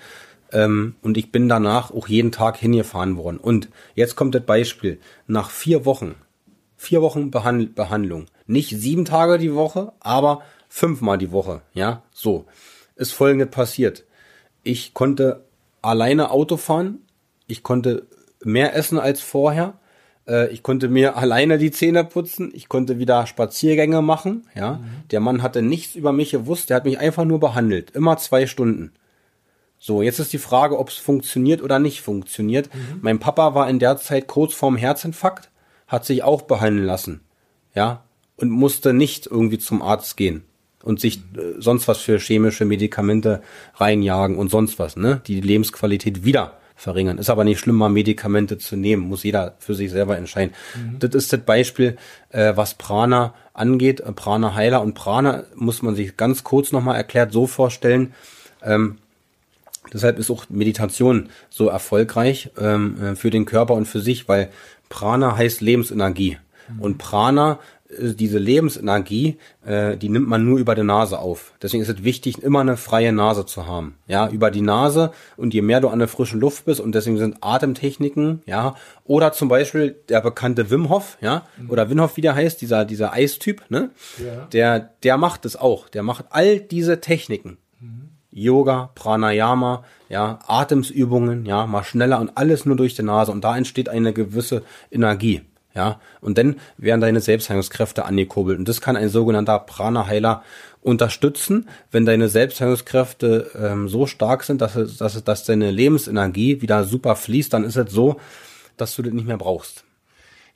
Ähm, 0.52 0.96
und 1.02 1.16
ich 1.16 1.32
bin 1.32 1.48
danach 1.48 1.90
auch 1.90 2.08
jeden 2.08 2.32
Tag 2.32 2.56
hingefahren 2.56 3.16
worden. 3.16 3.38
Und 3.38 3.68
jetzt 3.94 4.16
kommt 4.16 4.34
das 4.34 4.44
Beispiel. 4.44 4.98
Nach 5.26 5.50
vier 5.50 5.84
Wochen, 5.84 6.14
vier 6.76 7.02
Wochen 7.02 7.30
Behand 7.30 7.74
Behandlung, 7.74 8.26
nicht 8.46 8.70
sieben 8.70 9.04
Tage 9.04 9.38
die 9.38 9.54
Woche, 9.54 9.92
aber 10.00 10.42
fünfmal 10.68 11.18
die 11.18 11.32
Woche, 11.32 11.62
ja, 11.72 12.02
so, 12.12 12.46
ist 12.96 13.12
folgendes 13.12 13.50
passiert. 13.50 14.04
Ich 14.62 14.94
konnte 14.94 15.44
alleine 15.82 16.30
Auto 16.30 16.56
fahren, 16.56 16.98
ich 17.46 17.62
konnte 17.62 18.06
mehr 18.46 18.74
essen 18.74 18.98
als 18.98 19.20
vorher. 19.20 19.74
Äh, 20.26 20.48
ich 20.52 20.62
konnte 20.62 20.88
mir 20.88 21.16
alleine 21.16 21.58
die 21.58 21.70
Zähne 21.70 22.04
putzen. 22.04 22.50
Ich 22.54 22.68
konnte 22.68 22.98
wieder 22.98 23.26
Spaziergänge 23.26 24.02
machen. 24.02 24.46
Ja, 24.54 24.74
mhm. 24.74 25.08
der 25.10 25.20
Mann 25.20 25.42
hatte 25.42 25.62
nichts 25.62 25.94
über 25.94 26.12
mich 26.12 26.30
gewusst. 26.30 26.70
Der 26.70 26.76
hat 26.76 26.84
mich 26.84 26.98
einfach 26.98 27.24
nur 27.24 27.40
behandelt. 27.40 27.90
Immer 27.92 28.16
zwei 28.18 28.46
Stunden. 28.46 28.92
So, 29.78 30.02
jetzt 30.02 30.18
ist 30.18 30.32
die 30.32 30.38
Frage, 30.38 30.78
ob 30.78 30.88
es 30.88 30.96
funktioniert 30.96 31.62
oder 31.62 31.78
nicht 31.78 32.00
funktioniert. 32.00 32.74
Mhm. 32.74 32.98
Mein 33.02 33.18
Papa 33.18 33.54
war 33.54 33.68
in 33.68 33.78
der 33.78 33.96
Zeit 33.98 34.26
kurz 34.26 34.54
vorm 34.54 34.76
Herzinfarkt, 34.76 35.50
hat 35.86 36.04
sich 36.04 36.22
auch 36.22 36.42
behandeln 36.42 36.86
lassen. 36.86 37.20
Ja, 37.74 38.04
und 38.36 38.50
musste 38.50 38.92
nicht 38.92 39.26
irgendwie 39.26 39.58
zum 39.58 39.82
Arzt 39.82 40.16
gehen 40.16 40.44
und 40.82 41.00
sich 41.00 41.18
äh, 41.36 41.54
sonst 41.58 41.88
was 41.88 41.98
für 41.98 42.18
chemische 42.18 42.64
Medikamente 42.64 43.42
reinjagen 43.74 44.36
und 44.36 44.50
sonst 44.50 44.78
was, 44.78 44.96
ne? 44.96 45.20
Die 45.26 45.40
Lebensqualität 45.40 46.24
wieder 46.24 46.58
verringern. 46.76 47.18
Ist 47.18 47.30
aber 47.30 47.44
nicht 47.44 47.58
schlimm, 47.58 47.76
mal 47.76 47.88
Medikamente 47.88 48.58
zu 48.58 48.76
nehmen, 48.76 49.08
muss 49.08 49.24
jeder 49.24 49.54
für 49.58 49.74
sich 49.74 49.90
selber 49.90 50.16
entscheiden. 50.16 50.54
Mhm. 50.74 50.98
Das 50.98 51.14
ist 51.14 51.32
das 51.32 51.40
Beispiel, 51.40 51.96
äh, 52.30 52.52
was 52.54 52.74
Prana 52.74 53.34
angeht, 53.54 54.00
äh, 54.00 54.12
Prana 54.12 54.54
Heiler 54.54 54.82
und 54.82 54.94
Prana 54.94 55.44
muss 55.54 55.82
man 55.82 55.96
sich 55.96 56.16
ganz 56.16 56.44
kurz 56.44 56.72
nochmal 56.72 56.96
erklärt 56.96 57.32
so 57.32 57.46
vorstellen. 57.46 58.12
Ähm, 58.62 58.98
deshalb 59.92 60.18
ist 60.18 60.30
auch 60.30 60.44
Meditation 60.50 61.30
so 61.48 61.68
erfolgreich 61.68 62.50
ähm, 62.58 63.02
äh, 63.02 63.16
für 63.16 63.30
den 63.30 63.46
Körper 63.46 63.74
und 63.74 63.86
für 63.86 64.00
sich, 64.00 64.28
weil 64.28 64.50
Prana 64.90 65.36
heißt 65.36 65.62
Lebensenergie. 65.62 66.36
Mhm. 66.68 66.80
Und 66.80 66.98
Prana 66.98 67.58
diese 67.88 68.38
Lebensenergie, 68.38 69.38
äh, 69.64 69.96
die 69.96 70.08
nimmt 70.08 70.28
man 70.28 70.44
nur 70.44 70.58
über 70.58 70.74
die 70.74 70.82
Nase 70.82 71.18
auf. 71.18 71.52
Deswegen 71.62 71.82
ist 71.82 71.88
es 71.88 72.04
wichtig, 72.04 72.42
immer 72.42 72.60
eine 72.60 72.76
freie 72.76 73.12
Nase 73.12 73.46
zu 73.46 73.66
haben. 73.66 73.96
Ja, 74.06 74.28
über 74.28 74.50
die 74.50 74.62
Nase 74.62 75.12
und 75.36 75.54
je 75.54 75.62
mehr 75.62 75.80
du 75.80 75.88
an 75.88 75.98
der 75.98 76.08
frischen 76.08 76.40
Luft 76.40 76.64
bist 76.64 76.80
und 76.80 76.94
deswegen 76.94 77.18
sind 77.18 77.38
Atemtechniken, 77.40 78.42
ja, 78.46 78.74
oder 79.04 79.32
zum 79.32 79.48
Beispiel 79.48 79.96
der 80.08 80.20
bekannte 80.20 80.70
Wim 80.70 80.88
Hof, 80.88 81.16
ja, 81.20 81.46
mhm. 81.58 81.70
oder 81.70 81.88
Wim 81.90 82.00
Hof, 82.00 82.16
wie 82.16 82.22
der 82.22 82.34
heißt, 82.34 82.60
dieser, 82.60 82.84
dieser 82.84 83.12
Eistyp, 83.12 83.62
ne, 83.68 83.90
ja. 84.18 84.46
der, 84.52 84.80
der 85.02 85.16
macht 85.16 85.44
es 85.44 85.56
auch. 85.56 85.88
Der 85.88 86.02
macht 86.02 86.26
all 86.30 86.58
diese 86.60 87.00
Techniken. 87.00 87.58
Mhm. 87.80 88.10
Yoga, 88.32 88.90
Pranayama, 88.94 89.84
ja, 90.08 90.40
Atemsübungen, 90.46 91.46
ja, 91.46 91.66
mal 91.66 91.84
schneller 91.84 92.20
und 92.20 92.36
alles 92.36 92.66
nur 92.66 92.76
durch 92.76 92.94
die 92.94 93.02
Nase 93.02 93.32
und 93.32 93.44
da 93.44 93.56
entsteht 93.56 93.88
eine 93.88 94.12
gewisse 94.12 94.62
Energie. 94.90 95.42
Ja, 95.76 96.00
und 96.22 96.38
dann 96.38 96.56
werden 96.78 97.02
deine 97.02 97.20
Selbstheilungskräfte 97.20 98.06
angekurbelt. 98.06 98.58
Und 98.58 98.66
das 98.66 98.80
kann 98.80 98.96
ein 98.96 99.10
sogenannter 99.10 99.58
Prana-Heiler 99.58 100.42
unterstützen, 100.80 101.68
wenn 101.90 102.06
deine 102.06 102.30
Selbstheilungskräfte 102.30 103.50
ähm, 103.60 103.86
so 103.86 104.06
stark 104.06 104.44
sind, 104.44 104.62
dass, 104.62 104.74
es, 104.74 104.96
dass, 104.96 105.16
es, 105.16 105.24
dass 105.24 105.44
deine 105.44 105.70
Lebensenergie 105.70 106.62
wieder 106.62 106.84
super 106.84 107.14
fließt, 107.14 107.52
dann 107.52 107.64
ist 107.64 107.76
es 107.76 107.92
so, 107.92 108.16
dass 108.78 108.96
du 108.96 109.02
das 109.02 109.12
nicht 109.12 109.26
mehr 109.26 109.36
brauchst. 109.36 109.84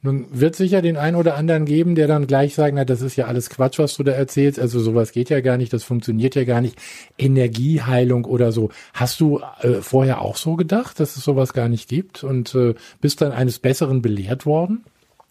Nun 0.03 0.27
wird 0.31 0.57
sicher 0.57 0.81
den 0.81 0.97
einen 0.97 1.17
oder 1.17 1.35
anderen 1.35 1.67
geben, 1.67 1.95
der 1.95 2.09
dann 2.09 2.27
gleich 2.27 2.55
sagen, 2.55 2.77
na, 2.77 2.87
das 2.87 3.03
ist 3.03 3.17
ja 3.17 3.27
alles 3.27 3.51
Quatsch, 3.51 3.79
was 3.79 3.97
du 3.97 4.03
da 4.03 4.13
erzählst. 4.13 4.59
Also 4.59 4.81
sowas 4.81 5.13
geht 5.13 5.29
ja 5.29 5.43
gar 5.43 5.59
nicht, 5.59 5.75
das 5.75 5.85
funktioniert 5.85 6.35
ja 6.35 6.45
gar 6.45 6.63
nicht. 6.63 6.77
Energieheilung 7.19 8.25
oder 8.25 8.51
so. 8.51 8.71
Hast 8.95 9.21
du 9.21 9.41
äh, 9.61 9.83
vorher 9.83 10.23
auch 10.23 10.39
so 10.39 10.57
gedacht, 10.57 11.01
dass 11.01 11.17
es 11.17 11.25
sowas 11.25 11.53
gar 11.53 11.69
nicht 11.69 11.89
gibt 11.89 12.25
und 12.25 12.55
äh, 12.55 12.75
bist 13.03 13.21
dann 13.21 13.33
eines 13.33 13.59
Besseren 13.59 14.01
belehrt 14.01 14.47
worden? 14.47 14.85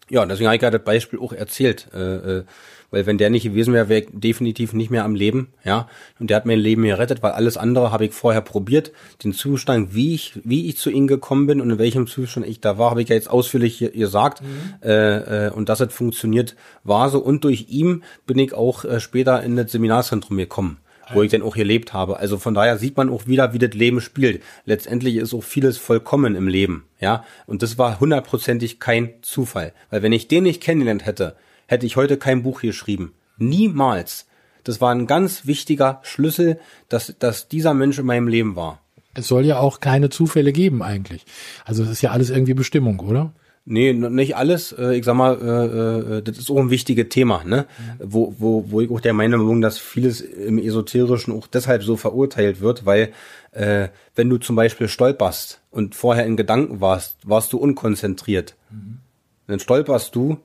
Ja, 0.09 0.25
deswegen 0.25 0.47
habe 0.47 0.55
ich 0.55 0.61
gerade 0.61 0.77
das 0.77 0.85
Beispiel 0.85 1.19
auch 1.19 1.33
erzählt. 1.33 1.87
Äh, 1.93 2.37
äh, 2.37 2.43
weil 2.91 3.05
wenn 3.05 3.17
der 3.17 3.29
nicht 3.29 3.43
gewesen 3.43 3.73
wäre, 3.73 3.89
wäre 3.89 4.01
ich 4.01 4.07
definitiv 4.11 4.73
nicht 4.73 4.89
mehr 4.89 5.05
am 5.05 5.13
Leben, 5.13 5.49
ja. 5.63 5.87
Und 6.19 6.29
der 6.29 6.37
hat 6.37 6.45
mein 6.45 6.59
Leben 6.59 6.83
gerettet, 6.83 7.21
weil 7.21 7.33
alles 7.33 7.57
andere 7.57 7.91
habe 7.91 8.05
ich 8.05 8.13
vorher 8.13 8.41
probiert. 8.41 8.91
Den 9.23 9.33
Zustand, 9.33 9.93
wie 9.93 10.15
ich, 10.15 10.39
wie 10.43 10.67
ich 10.67 10.77
zu 10.77 10.89
ihm 10.89 11.05
gekommen 11.05 11.45
bin 11.45 11.61
und 11.61 11.69
in 11.69 11.77
welchem 11.77 12.07
Zustand 12.07 12.47
ich 12.47 12.61
da 12.61 12.77
war, 12.77 12.89
habe 12.89 13.01
ich 13.01 13.09
ja 13.09 13.15
jetzt 13.15 13.29
ausführlich 13.29 13.91
gesagt. 13.93 14.41
Mhm. 14.41 14.47
Äh, 14.83 15.47
äh, 15.47 15.51
und 15.51 15.69
dass 15.69 15.81
es 15.81 15.93
funktioniert, 15.93 16.55
war 16.83 17.09
so. 17.09 17.19
Und 17.19 17.43
durch 17.43 17.67
ihn 17.69 18.03
bin 18.25 18.39
ich 18.39 18.53
auch 18.53 18.85
äh, 18.85 18.99
später 18.99 19.43
in 19.43 19.55
das 19.55 19.71
Seminarzentrum 19.71 20.37
gekommen 20.37 20.79
wo 21.13 21.23
ich 21.23 21.31
dann 21.31 21.41
auch 21.41 21.55
gelebt 21.55 21.93
habe. 21.93 22.17
Also 22.17 22.37
von 22.37 22.53
daher 22.53 22.77
sieht 22.77 22.97
man 22.97 23.09
auch 23.09 23.27
wieder, 23.27 23.53
wie 23.53 23.59
das 23.59 23.73
Leben 23.73 24.01
spielt. 24.01 24.41
Letztendlich 24.65 25.15
ist 25.15 25.33
auch 25.33 25.43
vieles 25.43 25.77
vollkommen 25.77 26.35
im 26.35 26.47
Leben, 26.47 26.85
ja. 26.99 27.23
Und 27.45 27.63
das 27.63 27.77
war 27.77 27.99
hundertprozentig 27.99 28.79
kein 28.79 29.13
Zufall. 29.21 29.73
Weil 29.89 30.01
wenn 30.01 30.13
ich 30.13 30.27
den 30.27 30.43
nicht 30.43 30.61
kennengelernt 30.61 31.05
hätte, 31.05 31.35
hätte 31.67 31.85
ich 31.85 31.95
heute 31.95 32.17
kein 32.17 32.43
Buch 32.43 32.61
geschrieben. 32.61 33.13
Niemals. 33.37 34.27
Das 34.63 34.81
war 34.81 34.93
ein 34.93 35.07
ganz 35.07 35.45
wichtiger 35.45 35.99
Schlüssel, 36.03 36.59
dass, 36.89 37.15
dass 37.17 37.47
dieser 37.47 37.73
Mensch 37.73 37.97
in 37.97 38.05
meinem 38.05 38.27
Leben 38.27 38.55
war. 38.55 38.81
Es 39.13 39.27
soll 39.27 39.45
ja 39.45 39.59
auch 39.59 39.79
keine 39.79 40.09
Zufälle 40.09 40.53
geben 40.53 40.83
eigentlich. 40.83 41.25
Also 41.65 41.83
es 41.83 41.89
ist 41.89 42.01
ja 42.01 42.11
alles 42.11 42.29
irgendwie 42.29 42.53
Bestimmung, 42.53 42.99
oder? 42.99 43.33
Nee, 43.71 43.93
nicht 43.93 44.35
alles. 44.35 44.71
Äh, 44.71 44.95
ich 44.95 45.05
sag 45.05 45.13
mal, 45.13 45.37
äh, 45.39 46.17
äh, 46.17 46.21
das 46.23 46.39
ist 46.39 46.49
auch 46.49 46.57
ein 46.57 46.71
wichtiges 46.71 47.09
Thema, 47.09 47.43
ne? 47.43 47.67
Mhm. 47.77 48.03
Wo, 48.03 48.33
wo, 48.39 48.65
wo 48.71 48.81
ich 48.81 48.89
auch 48.89 48.99
der 48.99 49.13
Meinung 49.13 49.47
bin, 49.47 49.61
dass 49.61 49.77
vieles 49.77 50.21
im 50.21 50.57
Esoterischen 50.57 51.31
auch 51.33 51.45
deshalb 51.45 51.83
so 51.83 51.95
verurteilt 51.95 52.61
wird, 52.61 52.87
weil 52.87 53.13
äh, 53.51 53.89
wenn 54.15 54.27
du 54.27 54.39
zum 54.39 54.55
Beispiel 54.55 54.87
stolperst 54.87 55.61
und 55.69 55.93
vorher 55.93 56.25
in 56.25 56.35
Gedanken 56.35 56.81
warst, 56.81 57.17
warst 57.29 57.53
du 57.53 57.59
unkonzentriert. 57.59 58.55
Mhm. 58.71 58.97
Dann 59.45 59.59
stolperst 59.59 60.15
du, 60.15 60.39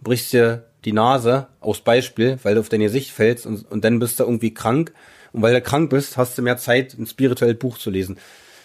brichst 0.00 0.32
dir 0.32 0.64
die 0.86 0.94
Nase 0.94 1.48
aus 1.60 1.82
Beispiel, 1.82 2.38
weil 2.44 2.54
du 2.54 2.60
auf 2.60 2.70
dein 2.70 2.80
Gesicht 2.80 3.10
fällst 3.10 3.44
und, 3.44 3.70
und 3.70 3.84
dann 3.84 3.98
bist 3.98 4.18
du 4.18 4.24
irgendwie 4.24 4.54
krank. 4.54 4.94
Und 5.32 5.42
weil 5.42 5.52
du 5.52 5.60
krank 5.60 5.90
bist, 5.90 6.16
hast 6.16 6.38
du 6.38 6.42
mehr 6.42 6.56
Zeit, 6.56 6.98
ein 6.98 7.06
spirituelles 7.06 7.58
Buch 7.58 7.76
zu 7.76 7.90
lesen. 7.90 8.16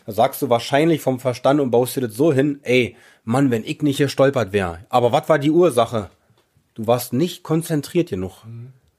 Da 0.06 0.12
sagst 0.12 0.42
du 0.42 0.50
wahrscheinlich 0.50 1.02
vom 1.02 1.20
Verstand 1.20 1.60
und 1.60 1.72
baust 1.72 1.96
dir 1.96 2.02
das 2.02 2.16
so 2.16 2.32
hin, 2.32 2.60
ey, 2.64 2.96
Mann, 3.24 3.50
wenn 3.50 3.64
ich 3.64 3.82
nicht 3.82 3.98
gestolpert 3.98 4.54
wäre. 4.54 4.80
Aber 4.90 5.12
was 5.12 5.28
war 5.30 5.40
die 5.40 5.52
Ursache? 5.52 6.10
Du 6.76 6.86
warst 6.86 7.14
nicht 7.14 7.42
konzentriert 7.42 8.10
genug. 8.10 8.44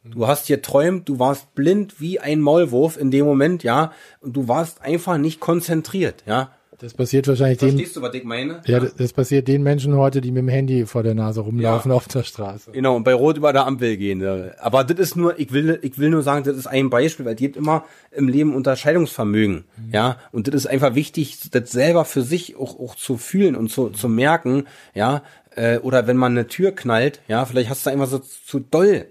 Du 0.03 0.27
hast 0.27 0.47
hier 0.47 0.63
träumt, 0.63 1.09
du 1.09 1.19
warst 1.19 1.55
blind 1.55 2.01
wie 2.01 2.21
ein 2.21 2.41
Maulwurf 2.41 2.97
in 2.97 3.11
dem 3.11 3.27
Moment, 3.27 3.63
ja, 3.63 3.93
und 4.21 4.37
du 4.37 4.49
warst 4.49 4.83
einfach 4.83 5.19
nicht 5.19 5.41
konzentriert, 5.41 6.23
ja. 6.27 6.51
Das 6.79 6.93
passiert 6.93 7.27
wahrscheinlich 7.27 7.59
Verstehst 7.59 7.79
den. 7.79 7.79
Verstehst 7.79 7.97
du, 7.97 8.03
was 8.03 8.15
ich 8.15 8.25
meine? 8.25 8.61
Ja, 8.67 8.81
das, 8.81 8.95
das 8.95 9.13
passiert 9.13 9.49
den 9.49 9.63
Menschen 9.63 9.97
heute, 9.97 10.21
die 10.21 10.31
mit 10.31 10.43
dem 10.43 10.49
Handy 10.49 10.85
vor 10.85 11.03
der 11.03 11.15
Nase 11.15 11.41
rumlaufen 11.41 11.91
ja. 11.91 11.97
auf 11.97 12.07
der 12.09 12.23
Straße. 12.23 12.73
Genau, 12.73 12.97
und 12.97 13.05
bei 13.05 13.15
Rot 13.15 13.39
über 13.39 13.53
der 13.53 13.67
Ampel 13.67 13.97
gehen. 13.97 14.23
Aber 14.59 14.85
das 14.85 14.99
ist 14.99 15.17
nur, 15.17 15.39
ich 15.39 15.53
will, 15.53 15.79
ich 15.83 15.99
will 15.99 16.11
nur 16.11 16.23
sagen, 16.23 16.45
das 16.45 16.57
ist 16.57 16.67
ein 16.67 16.91
Beispiel, 16.91 17.25
weil 17.25 17.35
die 17.35 17.45
gibt 17.45 17.57
immer 17.57 17.85
im 18.11 18.29
Leben 18.29 18.55
Unterscheidungsvermögen. 18.55 19.65
Mhm. 19.77 19.93
Ja, 19.93 20.19
und 20.33 20.49
das 20.49 20.55
ist 20.55 20.67
einfach 20.67 20.95
wichtig, 20.95 21.51
das 21.51 21.73
selber 21.73 22.05
für 22.05 22.23
sich 22.23 22.57
auch, 22.57 22.79
auch 22.79 22.95
zu 22.95 23.17
fühlen 23.17 23.57
und 23.57 23.71
zu, 23.71 23.89
zu 23.91 24.09
merken, 24.09 24.65
ja, 24.95 25.23
äh, 25.55 25.79
oder 25.79 26.07
wenn 26.07 26.17
man 26.17 26.33
eine 26.33 26.47
Tür 26.47 26.73
knallt, 26.73 27.21
ja, 27.29 27.47
vielleicht 27.47 27.71
hast 27.71 27.87
du 27.87 27.91
einfach 27.91 28.09
so 28.09 28.19
zu 28.19 28.61
doll, 28.61 29.07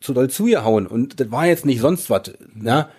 zu 0.00 0.12
doll 0.12 0.28
zugehauen 0.28 0.86
und 0.86 1.20
das 1.20 1.30
war 1.30 1.46
jetzt 1.46 1.64
nicht 1.64 1.80
sonst 1.80 2.10
was, 2.10 2.32
ja 2.62 2.90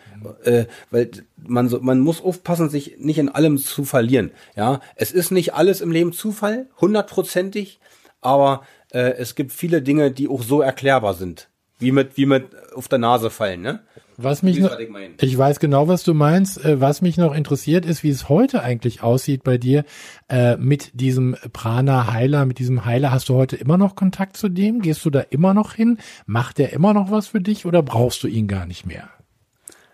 äh, 0.43 0.65
weil 0.89 1.11
man 1.37 1.69
so, 1.69 1.79
man 1.81 1.99
muss 1.99 2.21
aufpassen, 2.21 2.69
sich 2.69 2.97
nicht 2.99 3.17
in 3.17 3.29
allem 3.29 3.57
zu 3.57 3.83
verlieren. 3.83 4.31
Ja, 4.55 4.81
es 4.95 5.11
ist 5.11 5.31
nicht 5.31 5.53
alles 5.53 5.81
im 5.81 5.91
Leben 5.91 6.13
Zufall, 6.13 6.67
hundertprozentig, 6.79 7.79
aber 8.21 8.63
äh, 8.91 9.13
es 9.17 9.35
gibt 9.35 9.51
viele 9.51 9.81
Dinge, 9.81 10.11
die 10.11 10.27
auch 10.27 10.43
so 10.43 10.61
erklärbar 10.61 11.13
sind, 11.13 11.49
wie 11.79 11.91
mit 11.91 12.17
wie 12.17 12.25
mit 12.25 12.45
auf 12.73 12.87
der 12.87 12.99
Nase 12.99 13.29
fallen, 13.29 13.61
ne? 13.61 13.81
Was 14.23 14.43
mich 14.43 14.59
noch, 14.59 14.77
ich 15.19 15.37
weiß 15.37 15.59
genau, 15.59 15.87
was 15.87 16.03
du 16.03 16.13
meinst. 16.13 16.63
Äh, 16.63 16.79
was 16.79 17.01
mich 17.01 17.17
noch 17.17 17.33
interessiert, 17.33 17.85
ist, 17.85 18.03
wie 18.03 18.09
es 18.09 18.29
heute 18.29 18.61
eigentlich 18.61 19.01
aussieht 19.01 19.43
bei 19.43 19.57
dir 19.57 19.83
äh, 20.29 20.57
mit 20.57 20.91
diesem 20.93 21.35
Prana 21.53 22.11
Heiler, 22.11 22.45
mit 22.45 22.59
diesem 22.59 22.85
Heiler. 22.85 23.11
Hast 23.11 23.29
du 23.29 23.35
heute 23.35 23.55
immer 23.55 23.77
noch 23.77 23.95
Kontakt 23.95 24.37
zu 24.37 24.49
dem? 24.49 24.81
Gehst 24.81 25.03
du 25.05 25.09
da 25.09 25.21
immer 25.21 25.53
noch 25.53 25.73
hin? 25.73 25.97
Macht 26.27 26.59
er 26.59 26.71
immer 26.73 26.93
noch 26.93 27.09
was 27.09 27.27
für 27.27 27.41
dich 27.41 27.65
oder 27.65 27.81
brauchst 27.81 28.21
du 28.23 28.27
ihn 28.27 28.47
gar 28.47 28.67
nicht 28.67 28.85
mehr? 28.85 29.09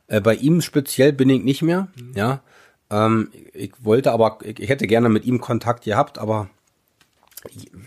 Äh, 0.07 0.21
bei 0.21 0.35
ihm 0.35 0.61
speziell 0.61 1.13
bin 1.13 1.29
ich 1.29 1.43
nicht 1.43 1.61
mehr, 1.61 1.87
mhm. 1.95 2.13
ja. 2.15 2.41
Ähm, 2.89 3.29
ich 3.53 3.73
wollte 3.81 4.11
aber, 4.11 4.39
ich, 4.43 4.59
ich 4.59 4.69
hätte 4.69 4.87
gerne 4.87 5.09
mit 5.09 5.25
ihm 5.25 5.41
Kontakt 5.41 5.83
gehabt, 5.83 6.17
aber 6.17 6.49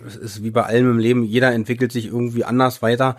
es 0.07 0.17
ist 0.17 0.43
wie 0.43 0.50
bei 0.50 0.62
allem 0.62 0.91
im 0.91 0.99
Leben, 0.99 1.25
jeder 1.25 1.53
entwickelt 1.53 1.93
sich 1.93 2.07
irgendwie 2.07 2.45
anders 2.45 2.83
weiter. 2.83 3.17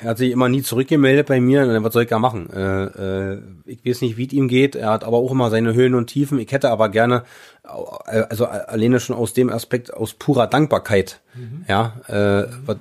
Er 0.00 0.10
hat 0.10 0.18
sich 0.18 0.30
immer 0.30 0.48
nie 0.48 0.62
zurückgemeldet 0.62 1.26
bei 1.26 1.40
mir, 1.40 1.82
was 1.82 1.92
soll 1.92 2.04
ich 2.04 2.08
da 2.08 2.18
machen? 2.18 2.48
Äh, 2.50 2.84
äh, 2.84 3.42
ich 3.66 3.84
weiß 3.84 4.02
nicht, 4.02 4.16
wie 4.16 4.26
es 4.26 4.32
ihm 4.32 4.46
geht. 4.46 4.76
Er 4.76 4.90
hat 4.90 5.02
aber 5.02 5.16
auch 5.16 5.32
immer 5.32 5.50
seine 5.50 5.74
Höhen 5.74 5.94
und 5.94 6.06
Tiefen. 6.06 6.38
Ich 6.38 6.52
hätte 6.52 6.70
aber 6.70 6.88
gerne, 6.88 7.24
äh, 7.64 8.22
also 8.28 8.46
alleine 8.46 9.00
schon 9.00 9.16
aus 9.16 9.34
dem 9.34 9.50
Aspekt, 9.50 9.92
aus 9.92 10.14
purer 10.14 10.46
Dankbarkeit, 10.46 11.20
mhm. 11.34 11.64
ja, 11.68 12.00
äh, 12.06 12.46
was, 12.64 12.76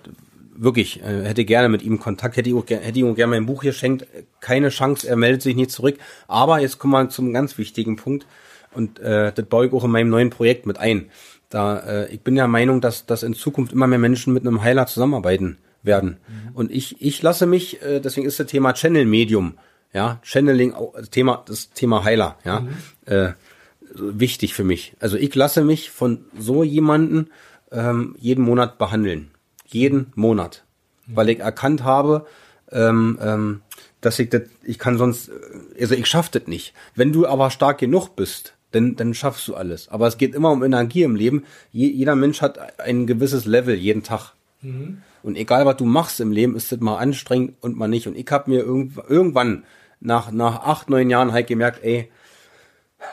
wirklich, 0.56 1.02
äh, 1.02 1.24
hätte 1.24 1.46
gerne 1.46 1.70
mit 1.70 1.82
ihm 1.82 2.00
Kontakt, 2.00 2.38
hätte 2.38 2.50
ihm, 2.50 2.64
hätte 2.68 3.00
ihm 3.00 3.16
gerne 3.16 3.32
mein 3.32 3.46
Buch 3.46 3.64
geschenkt, 3.64 4.06
keine 4.40 4.70
Chance, 4.70 5.08
er 5.08 5.16
meldet 5.16 5.42
sich 5.42 5.56
nicht 5.56 5.72
zurück. 5.72 5.98
Aber 6.28 6.60
jetzt 6.60 6.80
kommen 6.80 6.94
wir 6.94 7.10
zum 7.10 7.34
ganz 7.34 7.58
wichtigen 7.58 7.96
Punkt 7.96 8.26
und 8.74 9.00
äh, 9.00 9.32
das 9.34 9.46
baue 9.46 9.68
ich 9.68 9.74
auch 9.74 9.84
in 9.84 9.92
meinem 9.92 10.10
neuen 10.10 10.30
Projekt 10.30 10.66
mit 10.66 10.78
ein. 10.78 11.10
Da, 11.50 11.80
äh, 11.80 12.14
ich 12.14 12.22
bin 12.22 12.36
der 12.36 12.48
Meinung, 12.48 12.82
dass, 12.82 13.06
dass 13.06 13.24
in 13.24 13.34
Zukunft 13.34 13.74
immer 13.74 13.88
mehr 13.88 14.00
Menschen 14.00 14.34
mit 14.34 14.46
einem 14.46 14.64
Heiler 14.64 14.88
zusammenarbeiten 14.88 15.58
werden. 15.84 16.18
Mhm. 16.28 16.56
Und 16.56 16.72
ich, 16.72 17.02
ich 17.02 17.22
lasse 17.22 17.46
mich, 17.46 17.82
äh, 17.82 18.00
deswegen 18.00 18.26
ist 18.26 18.40
das 18.40 18.48
Thema 18.48 18.74
Channel 18.74 19.06
Medium, 19.06 19.56
ja, 19.94 20.20
Channeling, 20.24 20.74
Thema, 21.12 21.44
das 21.46 21.70
Thema 21.72 22.04
Heiler, 22.04 22.38
ja, 22.44 22.62
mhm. 22.62 22.70
äh, 23.06 23.34
wichtig 23.96 24.56
für 24.56 24.64
mich. 24.64 24.96
Also 25.00 25.18
ich 25.18 25.36
lasse 25.36 25.64
mich 25.64 25.92
von 25.92 26.26
so 26.38 26.64
jemanden 26.64 27.30
ähm, 27.72 28.16
jeden 28.20 28.44
Monat 28.44 28.80
behandeln 28.80 29.30
jeden 29.74 30.12
Monat, 30.16 30.64
weil 31.08 31.30
ich 31.30 31.40
erkannt 31.40 31.84
habe, 31.84 32.26
ähm, 32.72 33.18
ähm, 33.22 33.62
dass 34.02 34.20
ich 34.20 34.30
das, 34.30 34.44
ich 34.64 34.80
kann 34.80 34.98
sonst, 34.98 35.32
also 35.80 35.96
ich 35.96 36.08
schaff 36.08 36.30
das 36.30 36.48
nicht. 36.48 36.74
Wenn 36.96 37.14
du 37.14 37.26
aber 37.26 37.50
stark 37.50 37.78
genug 37.78 38.16
bist, 38.16 38.54
dann, 38.72 38.96
dann 38.96 39.14
schaffst 39.14 39.48
du 39.48 39.56
alles. 39.56 39.88
Aber 39.90 40.08
es 40.08 40.18
geht 40.18 40.36
immer 40.36 40.52
um 40.52 40.64
Energie 40.64 41.04
im 41.04 41.16
Leben. 41.16 41.44
Je, 41.72 41.88
jeder 41.88 42.16
Mensch 42.16 42.42
hat 42.42 42.80
ein 42.80 43.08
gewisses 43.08 43.46
Level 43.46 43.76
jeden 43.76 44.04
Tag. 44.04 44.34
Mhm. 44.62 45.02
Und 45.22 45.38
egal 45.38 45.66
was 45.66 45.78
du 45.78 45.86
machst 45.86 46.20
im 46.20 46.32
Leben, 46.32 46.56
ist 46.56 46.72
das 46.72 46.80
mal 46.80 46.98
anstrengend 46.98 47.56
und 47.62 47.78
mal 47.78 47.88
nicht. 47.88 48.08
Und 48.08 48.18
ich 48.18 48.30
habe 48.30 48.50
mir 48.50 48.62
irgend, 48.62 48.98
irgendwann 49.08 49.64
nach, 50.00 50.32
nach 50.32 50.64
acht, 50.64 50.90
neun 50.90 51.10
Jahren 51.10 51.32
halt 51.32 51.48
gemerkt, 51.48 51.84
ey, 51.84 52.10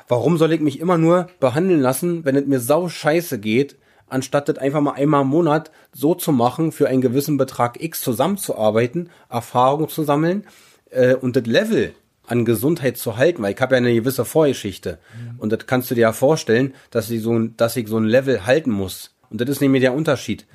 warum 0.08 0.38
soll 0.38 0.52
ich 0.52 0.60
mich 0.60 0.80
immer 0.80 0.98
nur 0.98 1.28
behandeln 1.38 1.80
lassen, 1.80 2.24
wenn 2.24 2.36
es 2.36 2.46
mir 2.46 2.58
sau 2.58 2.88
scheiße 2.88 3.38
geht 3.38 3.76
anstatt 4.10 4.48
das 4.48 4.58
einfach 4.58 4.80
mal 4.80 4.92
einmal 4.92 5.22
im 5.22 5.28
Monat 5.28 5.70
so 5.92 6.14
zu 6.14 6.32
machen, 6.32 6.72
für 6.72 6.88
einen 6.88 7.00
gewissen 7.00 7.36
Betrag 7.36 7.82
X 7.82 8.00
zusammenzuarbeiten, 8.00 9.10
Erfahrung 9.28 9.88
zu 9.88 10.02
sammeln 10.02 10.46
äh, 10.90 11.14
und 11.14 11.36
das 11.36 11.46
Level 11.46 11.94
an 12.26 12.44
Gesundheit 12.44 12.96
zu 12.96 13.16
halten, 13.16 13.42
weil 13.42 13.54
ich 13.54 13.60
habe 13.60 13.74
ja 13.74 13.78
eine 13.78 13.92
gewisse 13.92 14.24
Vorgeschichte. 14.24 14.98
Mhm. 15.14 15.40
Und 15.40 15.52
das 15.52 15.66
kannst 15.66 15.90
du 15.90 15.94
dir 15.94 16.02
ja 16.02 16.12
vorstellen, 16.12 16.74
dass 16.90 17.10
ich, 17.10 17.22
so 17.22 17.38
dass 17.38 17.76
ich 17.76 17.88
so 17.88 17.98
ein 17.98 18.04
Level 18.04 18.46
halten 18.46 18.70
muss. 18.70 19.16
Und 19.30 19.40
das 19.40 19.48
ist 19.48 19.60
nämlich 19.60 19.82
der 19.82 19.94
Unterschied. 19.94 20.46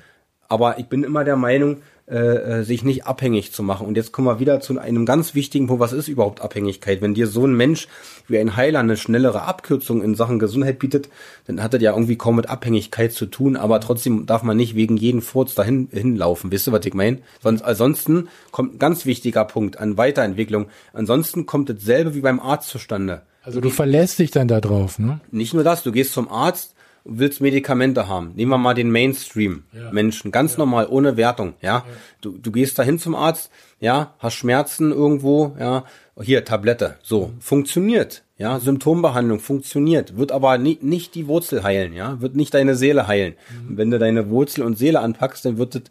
Aber 0.48 0.78
ich 0.78 0.86
bin 0.86 1.04
immer 1.04 1.24
der 1.24 1.36
Meinung, 1.36 1.82
äh, 2.08 2.60
äh, 2.60 2.62
sich 2.62 2.84
nicht 2.84 3.04
abhängig 3.04 3.52
zu 3.52 3.64
machen. 3.64 3.84
Und 3.84 3.96
jetzt 3.96 4.12
kommen 4.12 4.28
wir 4.28 4.38
wieder 4.38 4.60
zu 4.60 4.78
einem 4.78 5.06
ganz 5.06 5.34
wichtigen 5.34 5.66
Punkt, 5.66 5.80
was 5.80 5.92
ist 5.92 6.06
überhaupt 6.06 6.40
Abhängigkeit? 6.40 7.02
Wenn 7.02 7.14
dir 7.14 7.26
so 7.26 7.44
ein 7.44 7.56
Mensch 7.56 7.88
wie 8.28 8.38
ein 8.38 8.54
Heiler 8.54 8.78
eine 8.78 8.96
schnellere 8.96 9.42
Abkürzung 9.42 10.00
in 10.02 10.14
Sachen 10.14 10.38
Gesundheit 10.38 10.78
bietet, 10.78 11.08
dann 11.48 11.60
hat 11.60 11.74
das 11.74 11.82
ja 11.82 11.90
irgendwie 11.92 12.14
kaum 12.14 12.36
mit 12.36 12.48
Abhängigkeit 12.48 13.12
zu 13.12 13.26
tun, 13.26 13.56
aber 13.56 13.80
trotzdem 13.80 14.24
darf 14.24 14.44
man 14.44 14.56
nicht 14.56 14.76
wegen 14.76 14.96
jeden 14.96 15.20
Furz 15.20 15.56
dahin 15.56 15.88
hinlaufen. 15.90 16.52
Wisst 16.52 16.68
ihr, 16.68 16.72
was 16.72 16.86
ich 16.86 16.94
meine? 16.94 17.18
Sonst, 17.42 17.62
ansonsten 17.62 18.28
kommt 18.52 18.74
ein 18.74 18.78
ganz 18.78 19.04
wichtiger 19.04 19.44
Punkt 19.44 19.80
an 19.80 19.96
Weiterentwicklung. 19.96 20.66
Ansonsten 20.92 21.44
kommt 21.44 21.70
dasselbe 21.70 22.14
wie 22.14 22.20
beim 22.20 22.38
Arzt 22.38 22.68
zustande. 22.68 23.22
Also 23.42 23.60
du 23.60 23.70
verlässt 23.70 24.20
dich 24.20 24.30
dann 24.30 24.46
da 24.46 24.60
drauf, 24.60 25.00
ne? 25.00 25.20
Nicht 25.32 25.54
nur 25.54 25.64
das, 25.64 25.82
du 25.82 25.90
gehst 25.90 26.12
zum 26.12 26.28
Arzt, 26.28 26.75
willst 27.08 27.40
Medikamente 27.40 28.08
haben. 28.08 28.32
Nehmen 28.34 28.50
wir 28.50 28.58
mal 28.58 28.74
den 28.74 28.90
Mainstream-Menschen, 28.90 30.32
ganz 30.32 30.52
ja. 30.52 30.58
normal, 30.58 30.86
ohne 30.88 31.16
Wertung, 31.16 31.54
ja? 31.60 31.68
ja. 31.68 31.84
Du, 32.20 32.36
du 32.38 32.50
gehst 32.50 32.78
dahin 32.78 32.98
zum 32.98 33.14
Arzt, 33.14 33.50
ja, 33.80 34.14
hast 34.18 34.34
Schmerzen 34.34 34.90
irgendwo, 34.90 35.56
ja, 35.58 35.84
hier, 36.20 36.44
Tablette, 36.44 36.96
so, 37.02 37.28
mhm. 37.28 37.40
funktioniert, 37.40 38.22
ja, 38.38 38.58
Symptombehandlung 38.58 39.38
funktioniert, 39.38 40.16
wird 40.16 40.32
aber 40.32 40.58
nie, 40.58 40.78
nicht 40.80 41.14
die 41.14 41.26
Wurzel 41.26 41.62
heilen, 41.62 41.92
ja, 41.92 42.20
wird 42.20 42.36
nicht 42.36 42.54
deine 42.54 42.74
Seele 42.74 43.06
heilen. 43.06 43.34
Mhm. 43.50 43.76
wenn 43.76 43.90
du 43.90 43.98
deine 43.98 44.30
Wurzel 44.30 44.62
und 44.62 44.76
Seele 44.76 45.00
anpackst, 45.00 45.44
dann 45.44 45.58
wird 45.58 45.74
es 45.74 45.82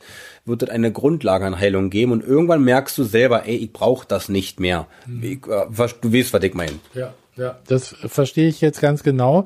wird 0.46 0.62
es 0.62 0.70
eine 0.70 0.92
Grundlage 0.92 1.46
an 1.46 1.60
Heilung 1.60 1.90
geben 1.90 2.12
und 2.12 2.24
irgendwann 2.24 2.64
merkst 2.64 2.98
du 2.98 3.04
selber, 3.04 3.48
ey, 3.48 3.56
ich 3.56 3.74
brauche 3.74 4.08
das 4.08 4.30
nicht 4.30 4.60
mehr. 4.60 4.88
Mhm. 5.08 5.24
Ich, 5.24 5.48
äh, 5.48 5.66
du 6.02 6.14
weißt, 6.14 6.34
was 6.34 6.44
ich 6.44 6.54
meine. 6.54 6.80
Ja. 6.94 7.14
Ja, 7.38 7.60
das 7.68 7.88
verstehe 7.88 8.48
ich 8.48 8.62
jetzt 8.62 8.80
ganz 8.80 9.04
genau. 9.04 9.44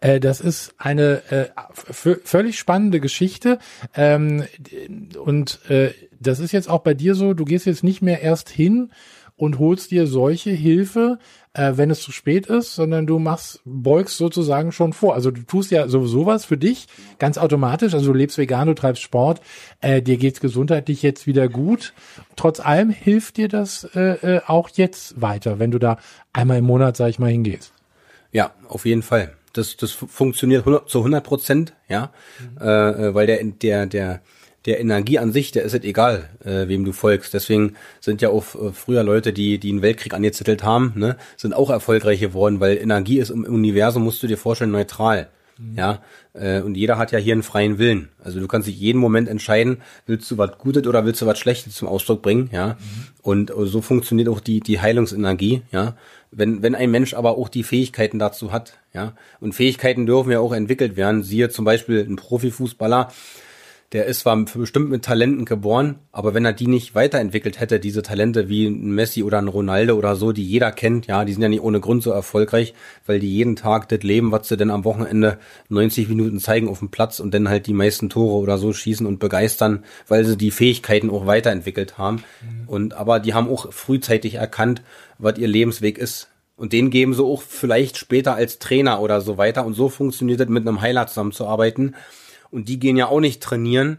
Äh, 0.00 0.20
das 0.20 0.40
ist 0.40 0.74
eine 0.78 1.22
äh, 1.30 1.48
völlig 1.90 2.58
spannende 2.58 3.00
Geschichte. 3.00 3.58
Ähm, 3.94 4.44
und 5.18 5.68
äh, 5.68 5.92
das 6.20 6.38
ist 6.38 6.52
jetzt 6.52 6.70
auch 6.70 6.82
bei 6.82 6.94
dir 6.94 7.14
so, 7.14 7.34
du 7.34 7.44
gehst 7.44 7.66
jetzt 7.66 7.82
nicht 7.82 8.00
mehr 8.00 8.22
erst 8.22 8.48
hin 8.48 8.92
und 9.36 9.58
holst 9.58 9.90
dir 9.90 10.06
solche 10.06 10.50
Hilfe, 10.50 11.18
äh, 11.54 11.72
wenn 11.76 11.90
es 11.90 12.00
zu 12.00 12.12
spät 12.12 12.46
ist, 12.46 12.74
sondern 12.74 13.06
du 13.06 13.18
machst, 13.18 13.60
beugst 13.64 14.16
sozusagen 14.16 14.72
schon 14.72 14.92
vor. 14.92 15.14
Also 15.14 15.30
du 15.30 15.42
tust 15.42 15.70
ja 15.70 15.88
sowieso 15.88 16.26
was 16.26 16.44
für 16.44 16.56
dich, 16.56 16.86
ganz 17.18 17.38
automatisch. 17.38 17.94
Also 17.94 18.12
du 18.12 18.18
lebst 18.18 18.38
vegan, 18.38 18.68
du 18.68 18.74
treibst 18.74 19.02
Sport, 19.02 19.40
äh, 19.80 20.02
dir 20.02 20.16
geht's 20.16 20.40
gesundheitlich 20.40 21.02
jetzt 21.02 21.26
wieder 21.26 21.48
gut. 21.48 21.92
Trotz 22.36 22.60
allem 22.60 22.90
hilft 22.90 23.36
dir 23.36 23.48
das 23.48 23.84
äh, 23.94 24.36
äh, 24.36 24.40
auch 24.46 24.70
jetzt 24.70 25.20
weiter, 25.20 25.58
wenn 25.58 25.70
du 25.70 25.78
da 25.78 25.98
einmal 26.32 26.58
im 26.58 26.64
Monat, 26.64 26.96
sag 26.96 27.08
ich 27.08 27.18
mal, 27.18 27.30
hingehst. 27.30 27.72
Ja, 28.32 28.52
auf 28.68 28.86
jeden 28.86 29.02
Fall. 29.02 29.34
Das, 29.52 29.76
das 29.76 29.90
funktioniert 29.90 30.60
100, 30.60 30.88
zu 30.88 30.98
100 30.98 31.22
Prozent, 31.22 31.74
ja, 31.86 32.10
mhm. 32.40 32.66
äh, 32.66 33.14
weil 33.14 33.26
der, 33.26 33.44
der, 33.44 33.84
der, 33.86 34.22
der 34.66 34.80
Energie 34.80 35.18
an 35.18 35.32
sich, 35.32 35.50
der 35.50 35.64
ist 35.64 35.74
es 35.74 35.82
egal, 35.82 36.28
äh, 36.44 36.68
wem 36.68 36.84
du 36.84 36.92
folgst. 36.92 37.34
Deswegen 37.34 37.74
sind 38.00 38.22
ja 38.22 38.28
auch 38.30 38.54
äh, 38.54 38.72
früher 38.72 39.02
Leute, 39.02 39.32
die, 39.32 39.58
die 39.58 39.70
einen 39.70 39.82
Weltkrieg 39.82 40.14
angezettelt 40.14 40.62
haben, 40.62 40.92
ne, 40.96 41.16
sind 41.36 41.54
auch 41.54 41.70
erfolgreich 41.70 42.20
geworden, 42.20 42.60
weil 42.60 42.76
Energie 42.76 43.18
ist 43.18 43.30
im 43.30 43.44
Universum, 43.44 44.04
musst 44.04 44.22
du 44.22 44.26
dir 44.26 44.38
vorstellen, 44.38 44.70
neutral. 44.70 45.28
Mhm. 45.58 45.76
Ja, 45.76 46.02
äh, 46.34 46.60
und 46.60 46.76
jeder 46.76 46.96
hat 46.96 47.12
ja 47.12 47.18
hier 47.18 47.34
einen 47.34 47.42
freien 47.42 47.78
Willen. 47.78 48.08
Also 48.22 48.40
du 48.40 48.46
kannst 48.46 48.68
dich 48.68 48.78
jeden 48.78 48.98
Moment 48.98 49.28
entscheiden, 49.28 49.78
willst 50.06 50.30
du 50.30 50.38
was 50.38 50.58
Gutes 50.58 50.86
oder 50.86 51.04
willst 51.04 51.20
du 51.20 51.26
was 51.26 51.38
Schlechtes 51.38 51.74
zum 51.74 51.88
Ausdruck 51.88 52.22
bringen, 52.22 52.48
ja. 52.52 52.68
Mhm. 52.68 52.76
Und 53.22 53.50
äh, 53.50 53.66
so 53.66 53.80
funktioniert 53.80 54.28
auch 54.28 54.40
die, 54.40 54.60
die 54.60 54.80
Heilungsenergie, 54.80 55.62
ja. 55.72 55.96
Wenn, 56.34 56.62
wenn 56.62 56.74
ein 56.74 56.90
Mensch 56.90 57.12
aber 57.12 57.36
auch 57.36 57.50
die 57.50 57.62
Fähigkeiten 57.62 58.18
dazu 58.18 58.52
hat, 58.52 58.78
ja. 58.94 59.14
Und 59.40 59.54
Fähigkeiten 59.54 60.06
dürfen 60.06 60.32
ja 60.32 60.40
auch 60.40 60.52
entwickelt 60.52 60.96
werden. 60.96 61.22
Siehe 61.22 61.50
zum 61.50 61.64
Beispiel 61.64 62.00
ein 62.00 62.16
Profifußballer, 62.16 63.12
der 63.92 64.06
ist 64.06 64.20
zwar 64.20 64.36
bestimmt 64.36 64.88
mit 64.88 65.04
Talenten 65.04 65.44
geboren, 65.44 65.96
aber 66.12 66.32
wenn 66.32 66.46
er 66.46 66.54
die 66.54 66.66
nicht 66.66 66.94
weiterentwickelt 66.94 67.60
hätte, 67.60 67.78
diese 67.78 68.02
Talente 68.02 68.48
wie 68.48 68.66
ein 68.66 68.92
Messi 68.92 69.22
oder 69.22 69.36
ein 69.38 69.48
Ronaldo 69.48 69.96
oder 69.96 70.16
so, 70.16 70.32
die 70.32 70.44
jeder 70.44 70.72
kennt, 70.72 71.06
ja, 71.06 71.26
die 71.26 71.34
sind 71.34 71.42
ja 71.42 71.50
nicht 71.50 71.60
ohne 71.60 71.78
Grund 71.78 72.02
so 72.02 72.10
erfolgreich, 72.10 72.72
weil 73.04 73.20
die 73.20 73.30
jeden 73.30 73.54
Tag 73.54 73.90
das 73.90 74.02
leben, 74.02 74.32
was 74.32 74.48
sie 74.48 74.56
denn 74.56 74.70
am 74.70 74.84
Wochenende 74.84 75.38
90 75.68 76.08
Minuten 76.08 76.40
zeigen 76.40 76.68
auf 76.68 76.78
dem 76.78 76.90
Platz 76.90 77.20
und 77.20 77.34
dann 77.34 77.50
halt 77.50 77.66
die 77.66 77.74
meisten 77.74 78.08
Tore 78.08 78.42
oder 78.42 78.56
so 78.56 78.72
schießen 78.72 79.06
und 79.06 79.18
begeistern, 79.18 79.84
weil 80.08 80.24
sie 80.24 80.38
die 80.38 80.50
Fähigkeiten 80.50 81.10
auch 81.10 81.26
weiterentwickelt 81.26 81.98
haben. 81.98 82.24
Mhm. 82.40 82.68
Und 82.68 82.94
aber 82.94 83.20
die 83.20 83.34
haben 83.34 83.48
auch 83.48 83.72
frühzeitig 83.74 84.36
erkannt, 84.36 84.82
was 85.18 85.36
ihr 85.36 85.48
Lebensweg 85.48 85.98
ist. 85.98 86.28
Und 86.56 86.72
den 86.72 86.90
geben 86.90 87.12
sie 87.12 87.24
auch 87.24 87.42
vielleicht 87.42 87.98
später 87.98 88.34
als 88.34 88.58
Trainer 88.58 89.00
oder 89.00 89.20
so 89.20 89.36
weiter. 89.36 89.66
Und 89.66 89.74
so 89.74 89.88
funktioniert 89.88 90.40
es, 90.40 90.48
mit 90.48 90.66
einem 90.66 90.80
Heiler 90.80 91.06
zusammenzuarbeiten 91.06 91.94
und 92.52 92.68
die 92.68 92.78
gehen 92.78 92.96
ja 92.96 93.08
auch 93.08 93.20
nicht 93.20 93.42
trainieren, 93.42 93.98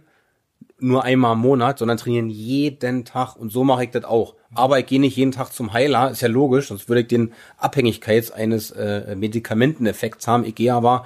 nur 0.79 1.03
einmal 1.03 1.33
im 1.33 1.39
Monat, 1.39 1.79
sondern 1.79 1.97
trainieren 1.97 2.29
jeden 2.29 3.05
Tag. 3.05 3.35
Und 3.35 3.51
so 3.51 3.63
mache 3.63 3.85
ich 3.85 3.89
das 3.91 4.05
auch. 4.05 4.35
Aber 4.53 4.79
ich 4.79 4.85
gehe 4.85 4.99
nicht 4.99 5.17
jeden 5.17 5.31
Tag 5.31 5.51
zum 5.51 5.73
Heiler, 5.73 6.11
ist 6.11 6.21
ja 6.21 6.27
logisch, 6.27 6.67
sonst 6.67 6.87
würde 6.87 7.01
ich 7.01 7.07
den 7.07 7.33
Abhängigkeits 7.57 8.31
eines 8.31 8.71
äh, 8.71 9.15
Medikamenteneffekts 9.15 10.27
haben. 10.27 10.45
Ich 10.45 10.55
gehe 10.55 10.73
aber 10.73 11.05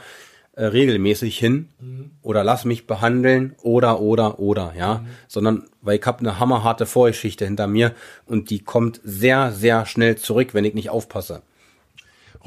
äh, 0.54 0.66
regelmäßig 0.66 1.38
hin 1.38 1.70
mhm. 1.80 2.12
oder 2.24 2.44
lass 2.44 2.66
mich 2.66 2.88
behandeln 2.88 3.56
oder 3.62 4.02
oder 4.02 4.40
oder 4.40 4.74
ja, 4.76 4.96
mhm. 4.96 5.08
sondern 5.28 5.66
weil 5.82 6.00
ich 6.00 6.06
habe 6.06 6.20
eine 6.20 6.40
hammerharte 6.40 6.88
Vorgeschichte 6.88 7.46
hinter 7.46 7.68
mir 7.68 7.94
und 8.26 8.50
die 8.50 8.64
kommt 8.64 9.00
sehr 9.04 9.52
sehr 9.52 9.86
schnell 9.86 10.18
zurück, 10.18 10.54
wenn 10.54 10.66
ich 10.66 10.74
nicht 10.74 10.90
aufpasse. 10.90 11.44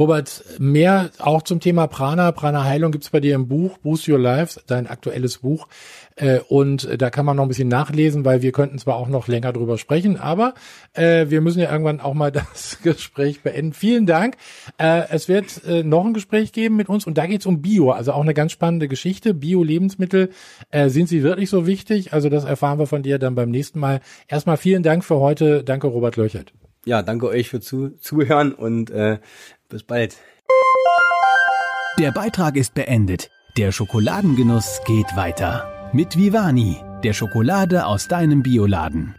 Robert, 0.00 0.42
mehr 0.59 1.11
auch 1.19 1.42
zum 1.42 1.61
Thema 1.61 1.87
Prana, 1.87 2.33
Prana 2.33 2.64
Heilung 2.64 2.90
gibt's 2.90 3.11
bei 3.11 3.21
dir 3.21 3.35
im 3.35 3.49
Buch 3.49 3.76
Boost 3.76 4.09
Your 4.09 4.19
Life, 4.19 4.59
dein 4.66 4.87
aktuelles 4.87 5.38
Buch. 5.38 5.69
Äh, 6.16 6.40
und 6.49 6.88
da 6.97 7.11
kann 7.11 7.26
man 7.26 7.37
noch 7.37 7.42
ein 7.42 7.49
bisschen 7.49 7.69
nachlesen, 7.69 8.25
weil 8.25 8.40
wir 8.40 8.50
könnten 8.52 8.78
zwar 8.78 8.97
auch 8.97 9.09
noch 9.09 9.28
länger 9.28 9.52
drüber 9.52 9.76
sprechen, 9.76 10.16
aber 10.16 10.54
äh, 10.95 11.26
wir 11.28 11.42
müssen 11.42 11.61
ja 11.61 11.71
irgendwann 11.71 12.00
auch 12.00 12.14
mal 12.14 12.33
das 12.33 12.78
Gespräch 12.83 13.42
beenden. 13.42 13.75
Vielen 13.75 14.07
Dank. 14.07 14.38
Äh, 14.78 15.02
es 15.11 15.28
wird 15.28 15.61
noch 15.85 16.07
ein 16.07 16.14
Gespräch 16.14 16.52
geben 16.52 16.76
mit 16.76 16.88
uns 16.88 17.07
und 17.07 17.19
da 17.19 17.26
geht's 17.26 17.45
um 17.45 17.61
Bio, 17.61 17.90
also 17.90 18.12
auch 18.12 18.23
eine 18.23 18.33
ganz 18.33 18.52
spannende 18.52 18.88
Geschichte. 18.88 19.35
Bio-Lebensmittel, 19.35 20.30
sind 20.87 21.11
sie 21.11 21.23
wirklich 21.23 21.50
so 21.50 21.66
wichtig? 21.66 22.14
Also 22.14 22.30
das 22.30 22.45
erfahren 22.45 22.78
wir 22.78 22.87
von 22.87 23.02
dir 23.02 23.19
dann 23.19 23.35
beim 23.35 23.50
nächsten 23.50 23.78
Mal. 23.78 24.01
Erstmal 24.29 24.57
vielen 24.57 24.83
Dank 24.83 25.05
für 25.05 25.16
heute. 25.16 25.62
Danke, 25.62 25.88
Robert 25.88 26.16
Löchert. 26.16 26.55
Ja, 26.87 27.03
danke 27.03 27.29
euch 27.29 27.48
für 27.51 27.61
zu, 27.61 27.90
Zuhören 27.98 28.53
und 28.53 28.90
äh, 28.90 29.18
bis 29.70 29.83
bald. 29.83 30.16
Der 31.98 32.12
Beitrag 32.12 32.56
ist 32.56 32.74
beendet. 32.74 33.30
Der 33.56 33.72
Schokoladengenuss 33.72 34.80
geht 34.87 35.16
weiter. 35.16 35.90
Mit 35.92 36.16
Vivani, 36.16 36.76
der 37.02 37.14
Schokolade 37.14 37.87
aus 37.87 38.06
deinem 38.06 38.42
Bioladen. 38.42 39.14